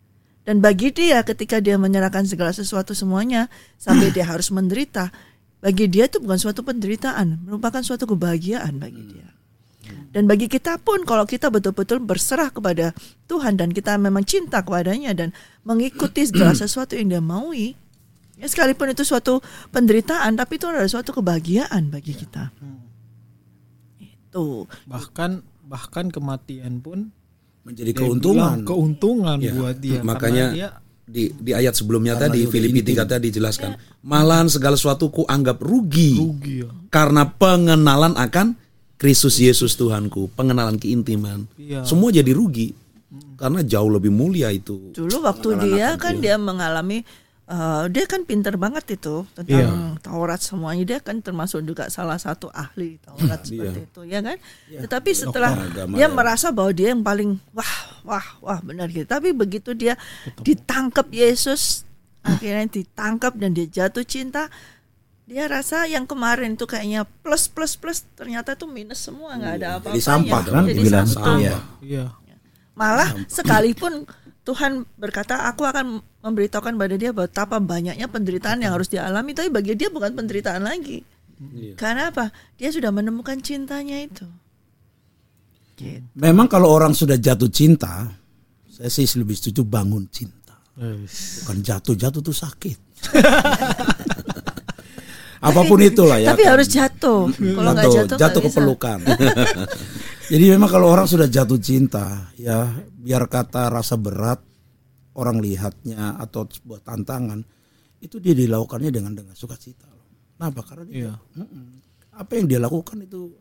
Dan 0.49 0.65
bagi 0.65 0.89
dia 0.91 1.21
ketika 1.21 1.61
dia 1.61 1.77
menyerahkan 1.77 2.25
segala 2.25 2.57
sesuatu 2.57 2.97
semuanya 2.97 3.53
sampai 3.77 4.09
dia 4.09 4.25
harus 4.25 4.49
menderita, 4.49 5.13
bagi 5.61 5.93
dia 5.93 6.09
itu 6.09 6.25
bukan 6.25 6.41
suatu 6.41 6.65
penderitaan, 6.65 7.45
merupakan 7.45 7.85
suatu 7.85 8.09
kebahagiaan 8.09 8.81
bagi 8.81 9.05
dia. 9.13 9.29
Dan 10.09 10.25
bagi 10.25 10.49
kita 10.49 10.81
pun 10.81 11.05
kalau 11.05 11.29
kita 11.29 11.53
betul-betul 11.53 12.01
berserah 12.01 12.49
kepada 12.49 12.97
Tuhan 13.29 13.61
dan 13.61 13.73
kita 13.73 13.97
memang 14.01 14.25
cinta 14.25 14.65
kepadanya 14.65 15.13
dan 15.13 15.37
mengikuti 15.69 16.25
segala 16.25 16.57
sesuatu 16.57 16.97
yang 16.97 17.13
dia 17.13 17.23
maui, 17.23 17.77
ya 18.39 18.47
sekalipun 18.47 18.89
itu 18.89 19.03
suatu 19.03 19.43
penderitaan, 19.69 20.33
tapi 20.33 20.57
itu 20.57 20.65
adalah 20.65 20.87
suatu 20.87 21.11
kebahagiaan 21.13 21.89
bagi 21.89 22.15
kita. 22.15 22.51
Itu. 23.99 24.69
bahkan 24.85 25.41
bahkan 25.65 26.09
kematian 26.09 26.79
pun 26.79 27.11
Menjadi 27.65 27.93
keuntungan. 27.93 28.61
bilang 28.61 28.65
keuntungan 28.65 29.37
Ya, 29.39 29.53
buat 29.53 29.77
dia. 29.77 30.01
Makanya 30.01 30.47
dia 30.53 30.69
di 31.05 31.33
di 31.35 31.53
ayat 31.53 31.73
sebelumnya 31.73 32.15
tadi 32.15 32.45
Filipi 32.45 32.81
intim. 32.81 33.01
3 33.01 33.09
tadi 33.09 33.29
dijelaskan 33.29 33.77
malahan 34.01 34.45
segala 34.47 34.77
sesuatu 34.77 35.09
ku 35.09 35.25
anggap 35.25 35.57
rugi, 35.59 36.17
rugi 36.17 36.55
ya. 36.61 36.69
karena 36.89 37.25
pengenalan 37.25 38.13
akan 38.15 38.53
Kristus 38.95 39.41
Yesus 39.41 39.73
Tuhanku 39.73 40.29
pengenalan 40.37 40.77
keintiman 40.77 41.49
Iya. 41.57 41.89
semua 41.89 42.13
jadi 42.13 42.29
rugi 42.29 42.77
karena 43.41 43.65
jauh 43.65 43.89
lebih 43.89 44.13
mulia 44.13 44.53
itu 44.53 44.93
Dulu 44.93 45.25
waktu 45.25 45.49
dia 45.65 45.97
kan 45.97 46.21
dia 46.21 46.37
mengalami 46.37 47.01
eh, 47.49 47.85
dia 47.89 48.05
kan 48.05 48.23
pinter 48.29 48.55
banget 48.61 49.01
itu 49.01 49.25
tentang 49.33 49.97
Taurat 50.05 50.39
semuanya 50.39 50.85
dia 50.85 50.99
kan 51.01 51.19
termasuk 51.25 51.65
juga 51.65 51.89
salah 51.89 52.21
satu 52.21 52.53
ahli 52.53 53.01
Taurat 53.01 53.41
seperti 53.49 53.89
itu 53.89 54.01
ya 54.05 54.21
kan. 54.21 54.37
Tetapi 54.69 55.11
setelah 55.17 55.53
dia 55.89 56.07
merasa 56.13 56.53
bahwa 56.53 56.71
dia 56.77 56.93
yang 56.93 57.01
paling 57.01 57.41
wah 57.57 57.75
wah 58.05 58.27
wah 58.45 58.61
benar 58.61 58.93
gitu. 58.93 59.09
Tapi 59.09 59.33
begitu 59.33 59.73
dia 59.73 59.97
ditangkap 60.45 61.09
Yesus 61.09 61.89
akhirnya 62.21 62.69
ditangkap 62.69 63.33
dan 63.41 63.57
dia 63.57 63.65
jatuh 63.65 64.05
cinta 64.05 64.53
dia 65.29 65.45
rasa 65.45 65.85
yang 65.85 66.09
kemarin 66.09 66.57
itu 66.57 66.65
kayaknya 66.65 67.05
plus 67.21 67.53
plus 67.53 67.77
plus 67.77 68.01
ternyata 68.17 68.57
itu 68.57 68.65
minus 68.65 69.05
semua 69.05 69.37
nggak 69.37 69.55
ada 69.61 69.69
apa-apanya. 69.77 69.93
Jadi 69.93 70.01
sampah 70.01 70.41
kan 70.49 70.65
Jadi 70.65 70.73
dibilang 70.73 71.05
sampah. 71.09 71.37
itu 71.37 71.45
ya. 71.45 71.57
Iya. 71.85 72.05
Malah 72.73 73.11
sekalipun 73.29 74.09
Tuhan 74.49 74.89
berkata, 74.97 75.45
aku 75.45 75.69
akan 75.69 76.01
memberitahukan 76.25 76.73
pada 76.73 76.97
dia 76.97 77.13
betapa 77.13 77.61
banyaknya 77.61 78.09
penderitaan 78.09 78.65
yang 78.65 78.73
harus 78.73 78.89
dia 78.89 79.05
alami, 79.05 79.37
tapi 79.37 79.53
bagi 79.53 79.77
dia 79.77 79.93
bukan 79.93 80.17
penderitaan 80.17 80.65
lagi. 80.65 81.05
Karena 81.77 82.09
apa? 82.09 82.33
Dia 82.57 82.73
sudah 82.73 82.89
menemukan 82.89 83.37
cintanya 83.45 84.01
itu. 84.01 84.25
sakit. 85.79 86.01
Memang 86.19 86.51
kalau 86.51 86.67
orang 86.73 86.91
sudah 86.91 87.15
jatuh 87.15 87.47
cinta, 87.53 88.11
saya 88.67 88.91
sih 88.91 89.07
lebih 89.15 89.39
setuju 89.39 89.63
bangun 89.63 90.11
cinta. 90.11 90.59
Bukan 90.75 91.59
jatuh-jatuh 91.63 92.21
tuh 92.25 92.35
sakit. 92.35 92.79
Apa 95.39 95.63
pun 95.63 95.79
itulah 95.79 96.19
ya. 96.19 96.35
Tapi 96.35 96.43
kan. 96.43 96.59
harus 96.59 96.67
jatuh. 96.67 97.31
Kalau 97.31 97.71
nggak 97.71 97.87
Jatuh- 97.95 98.19
jatuh, 98.19 98.41
ke 98.43 98.51
pelukan. 98.51 98.99
Jadi 100.29 100.45
memang 100.53 100.69
kalau 100.69 100.93
orang 100.93 101.09
sudah 101.09 101.25
jatuh 101.25 101.57
cinta, 101.57 102.29
ya 102.37 102.69
biar 103.01 103.25
kata 103.33 103.73
rasa 103.73 103.97
berat 103.97 104.37
orang 105.17 105.41
lihatnya 105.41 106.21
atau 106.21 106.45
sebuah 106.45 106.85
tantangan 106.85 107.41
itu 108.05 108.21
dia 108.21 108.37
dilakukannya 108.37 108.93
dengan 108.93 109.17
dengan 109.17 109.33
sukacita. 109.33 109.89
Kenapa? 110.37 110.61
Karena 110.69 110.85
dia, 110.85 111.13
Mm-mm. 111.17 111.67
apa 112.13 112.33
yang 112.37 112.45
dia 112.45 112.61
lakukan 112.61 113.09
itu 113.09 113.33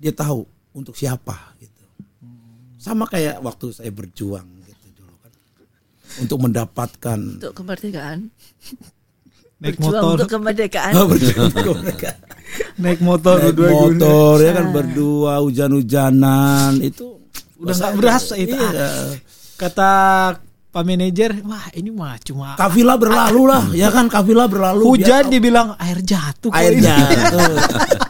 dia 0.00 0.16
tahu 0.16 0.40
untuk 0.72 0.96
siapa 0.96 1.54
gitu. 1.60 1.84
Sama 2.80 3.04
kayak 3.04 3.44
waktu 3.44 3.76
saya 3.76 3.92
berjuang 3.92 4.64
gitu 4.64 4.86
dulu 4.96 5.14
kan, 5.20 5.32
untuk 6.24 6.38
mendapatkan 6.40 7.18
Untuk 7.36 7.52
kemerdekaan. 7.52 8.32
Naik 9.60 9.76
Berjuang 9.76 9.92
motor, 9.94 10.12
untuk 10.16 10.28
kemerdekaan. 10.30 10.92
Oh, 10.94 11.04
berjuang 11.04 11.48
untuk 11.48 11.76
mereka. 11.78 12.10
naik 12.82 13.00
motor 13.00 13.36
naik 13.36 13.46
berdua 13.46 13.68
guna. 13.68 13.80
motor 13.84 14.34
ya 14.38 14.52
kan 14.52 14.66
berdua 14.70 15.32
hujan-hujanan 15.38 16.72
itu 16.80 17.06
Udah 17.56 17.74
nggak 17.74 17.92
berasa 17.94 18.34
itu. 18.34 18.56
Iya. 18.56 19.20
Kata 19.54 19.90
Pak 20.66 20.82
manajer, 20.82 21.34
wah 21.42 21.66
ini 21.72 21.90
mah 21.90 22.14
cuma 22.20 22.54
Kafilah 22.54 22.94
berlalu 22.94 23.42
lah, 23.44 23.68
ya 23.70 23.90
kan 23.90 24.06
kafilah 24.06 24.46
berlalu. 24.46 24.86
hujan 24.88 25.26
Biar- 25.26 25.28
dibilang 25.28 25.68
air 25.76 25.98
jatuh. 26.00 26.48
air 26.52 26.72
ini." 26.72 26.86
jatuh, 26.86 27.52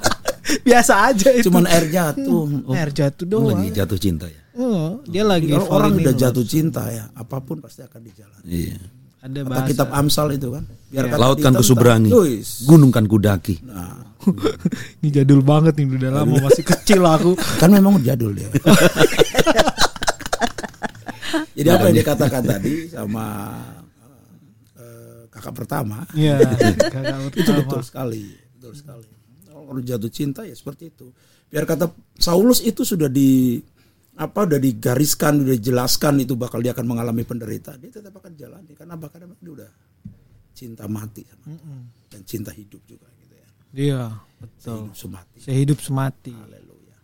Biasa 0.66 0.92
aja 1.08 1.28
itu. 1.32 1.48
cuman 1.48 1.64
air 1.66 1.88
jatuh. 1.88 2.28
Oh, 2.62 2.70
air 2.70 2.90
jatuh 2.90 3.24
Oh, 3.24 3.30
doang. 3.42 3.56
lagi 3.56 3.72
jatuh 3.72 3.96
cinta 3.96 4.26
ya. 4.26 4.40
Oh, 4.54 5.00
dia 5.02 5.24
lagi 5.24 5.48
Kalau 5.48 5.72
orang 5.72 5.96
udah 5.96 6.12
jatuh 6.12 6.44
cinta 6.44 6.84
ya, 6.86 7.08
apa 7.10 7.40
pun 7.40 7.58
pasti 7.58 7.80
akan 7.80 8.00
dijalani. 8.02 8.44
Iya. 8.44 8.78
Ada 9.20 9.40
bahasa. 9.44 9.68
kitab 9.68 9.88
Amsal 9.92 10.32
itu 10.32 10.48
kan, 10.48 10.64
biar 10.88 11.04
kata 11.06 11.20
Laut 11.20 11.36
kan 11.36 11.52
ditentang. 11.52 11.60
kusuberangi, 11.60 12.08
Wis. 12.10 12.64
gunung 12.64 12.88
kan 12.88 13.04
kudaki. 13.04 13.60
Nah, 13.62 14.00
Ini 15.00 15.08
jadul 15.12 15.40
banget 15.40 15.76
nih 15.76 15.86
udah 15.92 16.12
lama 16.12 16.40
masih 16.40 16.64
kecil 16.64 17.04
aku. 17.04 17.36
kan 17.60 17.68
memang 17.68 18.00
jadul 18.00 18.32
dia. 18.32 18.48
Jadi 21.50 21.68
apa 21.68 21.84
yang 21.88 21.98
dikatakan 22.00 22.42
tadi 22.42 22.88
sama 22.88 23.24
eh, 24.74 25.22
kakak 25.28 25.54
pertama, 25.54 26.08
Iya. 26.16 26.40
kakak 26.80 27.36
itu 27.36 27.50
betul 27.52 27.82
sekali 27.84 28.24
betul 28.56 28.72
sekali 28.72 29.06
kalau 29.46 29.80
jatuh 29.80 30.10
cinta 30.10 30.42
ya 30.42 30.52
seperti 30.52 30.90
itu 30.90 31.12
biar 31.46 31.62
kata 31.62 31.90
Saulus 32.16 32.58
itu 32.60 32.82
sudah 32.82 33.06
di 33.06 33.60
apa 34.20 34.44
udah 34.44 34.60
digariskan 34.60 35.40
udah 35.40 35.56
dijelaskan 35.56 36.20
itu 36.20 36.36
bakal 36.36 36.60
dia 36.60 36.76
akan 36.76 36.84
mengalami 36.84 37.24
penderitaan 37.24 37.80
dia 37.80 37.88
tetap 37.88 38.12
akan 38.20 38.36
jalani 38.36 38.76
karena 38.76 38.94
bakal 38.94 39.16
dia 39.16 39.32
udah 39.48 39.70
cinta 40.52 40.84
mati 40.84 41.24
sama 41.24 41.56
Tuhan. 41.56 41.82
dan 42.12 42.20
cinta 42.28 42.50
hidup 42.52 42.84
juga 42.84 43.08
gitu 43.16 43.34
ya 43.34 43.48
Iya, 43.72 44.02
betul. 44.36 44.76
hidup 44.84 44.92
semati 44.94 45.38
Sehidup 45.40 45.78
semati. 45.80 46.32
Haleluya 46.36 46.96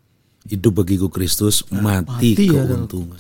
Hidup 0.47 0.73
bagiku 0.77 1.09
Kristus, 1.09 1.65
mati, 1.73 2.37
mati 2.37 2.47
ya, 2.47 2.63
keuntungan. 2.63 3.19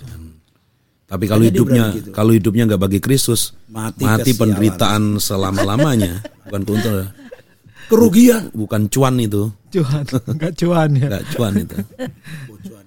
Tapi 1.06 1.24
kalau 1.24 1.42
hidupnya 1.42 1.84
gitu. 1.94 2.10
kalau 2.10 2.30
hidupnya 2.30 2.66
nggak 2.66 2.82
bagi 2.82 2.98
Kristus, 2.98 3.54
Mati 3.66 4.02
mati, 4.02 4.30
kesialan. 4.30 4.38
penderitaan 4.42 5.02
selama 5.18 5.62
lamanya, 5.62 6.18
bukan 6.46 6.62
keuntungan, 6.66 7.06
kerugian 7.86 8.50
bukan 8.50 8.90
cuan 8.90 9.14
itu, 9.18 9.50
Cuan, 9.70 10.02
enggak 10.06 10.52
cuan 10.58 10.90
ya. 10.94 11.06
nggak 11.06 11.24
cuan 11.32 11.52
itu, 11.62 11.76
bocuan 12.50 12.86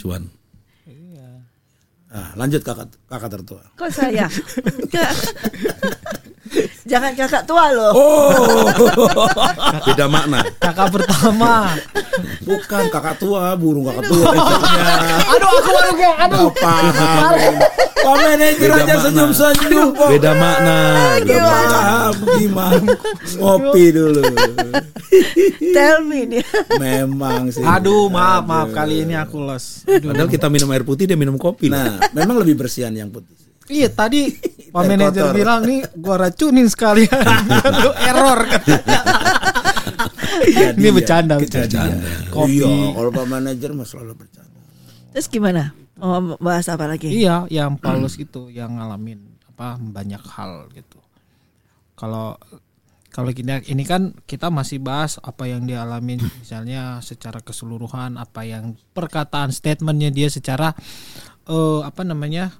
cuan. 0.00 0.22
Nah, 2.08 2.30
lanjut 2.36 2.60
kakak 2.64 2.88
kakak 3.06 3.30
tertua 3.36 3.62
Kok 3.76 3.90
saya? 3.92 4.26
Jangan 6.88 7.12
kakak 7.12 7.44
tua 7.44 7.68
loh. 7.76 7.92
oh 7.92 9.28
Beda 9.84 10.08
makna. 10.08 10.40
Kakak 10.56 10.88
pertama. 10.96 11.76
bukan 12.40 12.88
kakak 12.88 13.20
tua 13.20 13.52
burung 13.60 13.84
kakak 13.84 14.08
tua 14.08 14.32
aduh, 15.28 15.48
aku 15.52 15.68
baru 15.68 15.92
kayak 15.92 16.16
aduh. 16.24 16.48
Gak 16.48 16.54
paham. 16.64 17.54
Pak 17.98 18.16
manajer 18.22 18.70
aja 18.70 18.94
senyum-senyum 19.08 19.88
kok. 19.94 20.08
Beda 20.14 20.32
makna. 20.38 20.78
Gak 21.22 21.40
paham 21.42 22.14
gimana. 22.38 22.92
Ngopi 23.38 23.84
dulu. 23.92 24.20
Tell 25.74 25.98
me 26.06 26.20
nih. 26.26 26.42
Memang 26.78 27.50
sih. 27.50 27.64
Aduh, 27.64 28.06
maaf, 28.08 28.46
maaf 28.46 28.68
kali 28.70 29.02
ini 29.06 29.14
aku 29.18 29.42
los. 29.42 29.82
Aduh. 29.84 30.14
Padahal 30.14 30.30
kita 30.30 30.46
minum 30.48 30.68
air 30.72 30.84
putih 30.86 31.04
dia 31.10 31.18
minum 31.18 31.36
kopi. 31.36 31.68
Nah, 31.68 31.98
memang 32.14 32.38
lebih 32.40 32.58
bersihan 32.58 32.94
yang 32.94 33.10
putih. 33.10 33.34
Iya 33.68 33.92
tadi 33.92 34.32
Pak 34.72 34.80
manajer 34.80 35.28
bilang 35.36 35.60
nih 35.68 35.84
gua 35.92 36.16
racunin 36.16 36.72
sekalian. 36.72 37.12
Aduh, 37.68 37.92
error 38.00 38.40
katanya. 38.48 39.00
Ini 40.72 40.88
bercanda, 40.88 41.36
bercanda. 41.36 41.84
Kopi. 42.32 42.64
Iya, 42.64 42.96
kalau 42.96 43.10
Pak 43.12 43.26
manajer 43.28 43.70
mah 43.76 43.84
selalu 43.84 44.24
bercanda. 44.24 44.56
Terus 45.12 45.26
gimana? 45.28 45.76
Mau 45.98 46.38
bahas 46.38 46.70
apa 46.70 46.86
lagi? 46.86 47.10
Iya, 47.10 47.50
yang 47.50 47.74
Paulus 47.76 48.14
itu 48.24 48.48
yang 48.54 48.78
ngalamin 48.78 49.18
apa 49.50 49.74
banyak 49.82 50.22
hal 50.22 50.70
gitu. 50.70 51.02
Kalau 51.98 52.38
kalau 53.08 53.34
kita 53.34 53.66
ini 53.66 53.82
kan 53.82 54.14
kita 54.28 54.52
masih 54.52 54.78
bahas 54.78 55.18
apa 55.18 55.50
yang 55.50 55.66
dia 55.66 55.82
alamin 55.82 56.22
misalnya 56.42 57.02
secara 57.02 57.42
keseluruhan 57.42 58.14
apa 58.14 58.46
yang 58.46 58.78
perkataan 58.94 59.50
statementnya 59.50 60.14
dia 60.14 60.30
secara 60.30 60.70
eh, 61.50 61.80
apa 61.82 62.02
namanya 62.06 62.54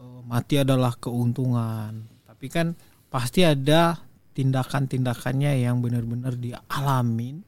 eh, 0.00 0.20
mati 0.26 0.58
adalah 0.58 0.98
keuntungan 0.98 2.10
tapi 2.26 2.46
kan 2.50 2.74
pasti 3.06 3.46
ada 3.46 4.02
tindakan-tindakannya 4.34 5.62
yang 5.62 5.78
benar-benar 5.78 6.34
dia 6.34 6.58
alamin 6.66 7.46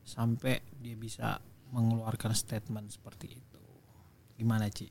sampai 0.00 0.64
dia 0.80 0.96
bisa 0.96 1.36
mengeluarkan 1.76 2.32
statement 2.32 2.88
seperti 2.88 3.36
itu 3.36 3.45
gimana 4.38 4.70
Ci? 4.70 4.90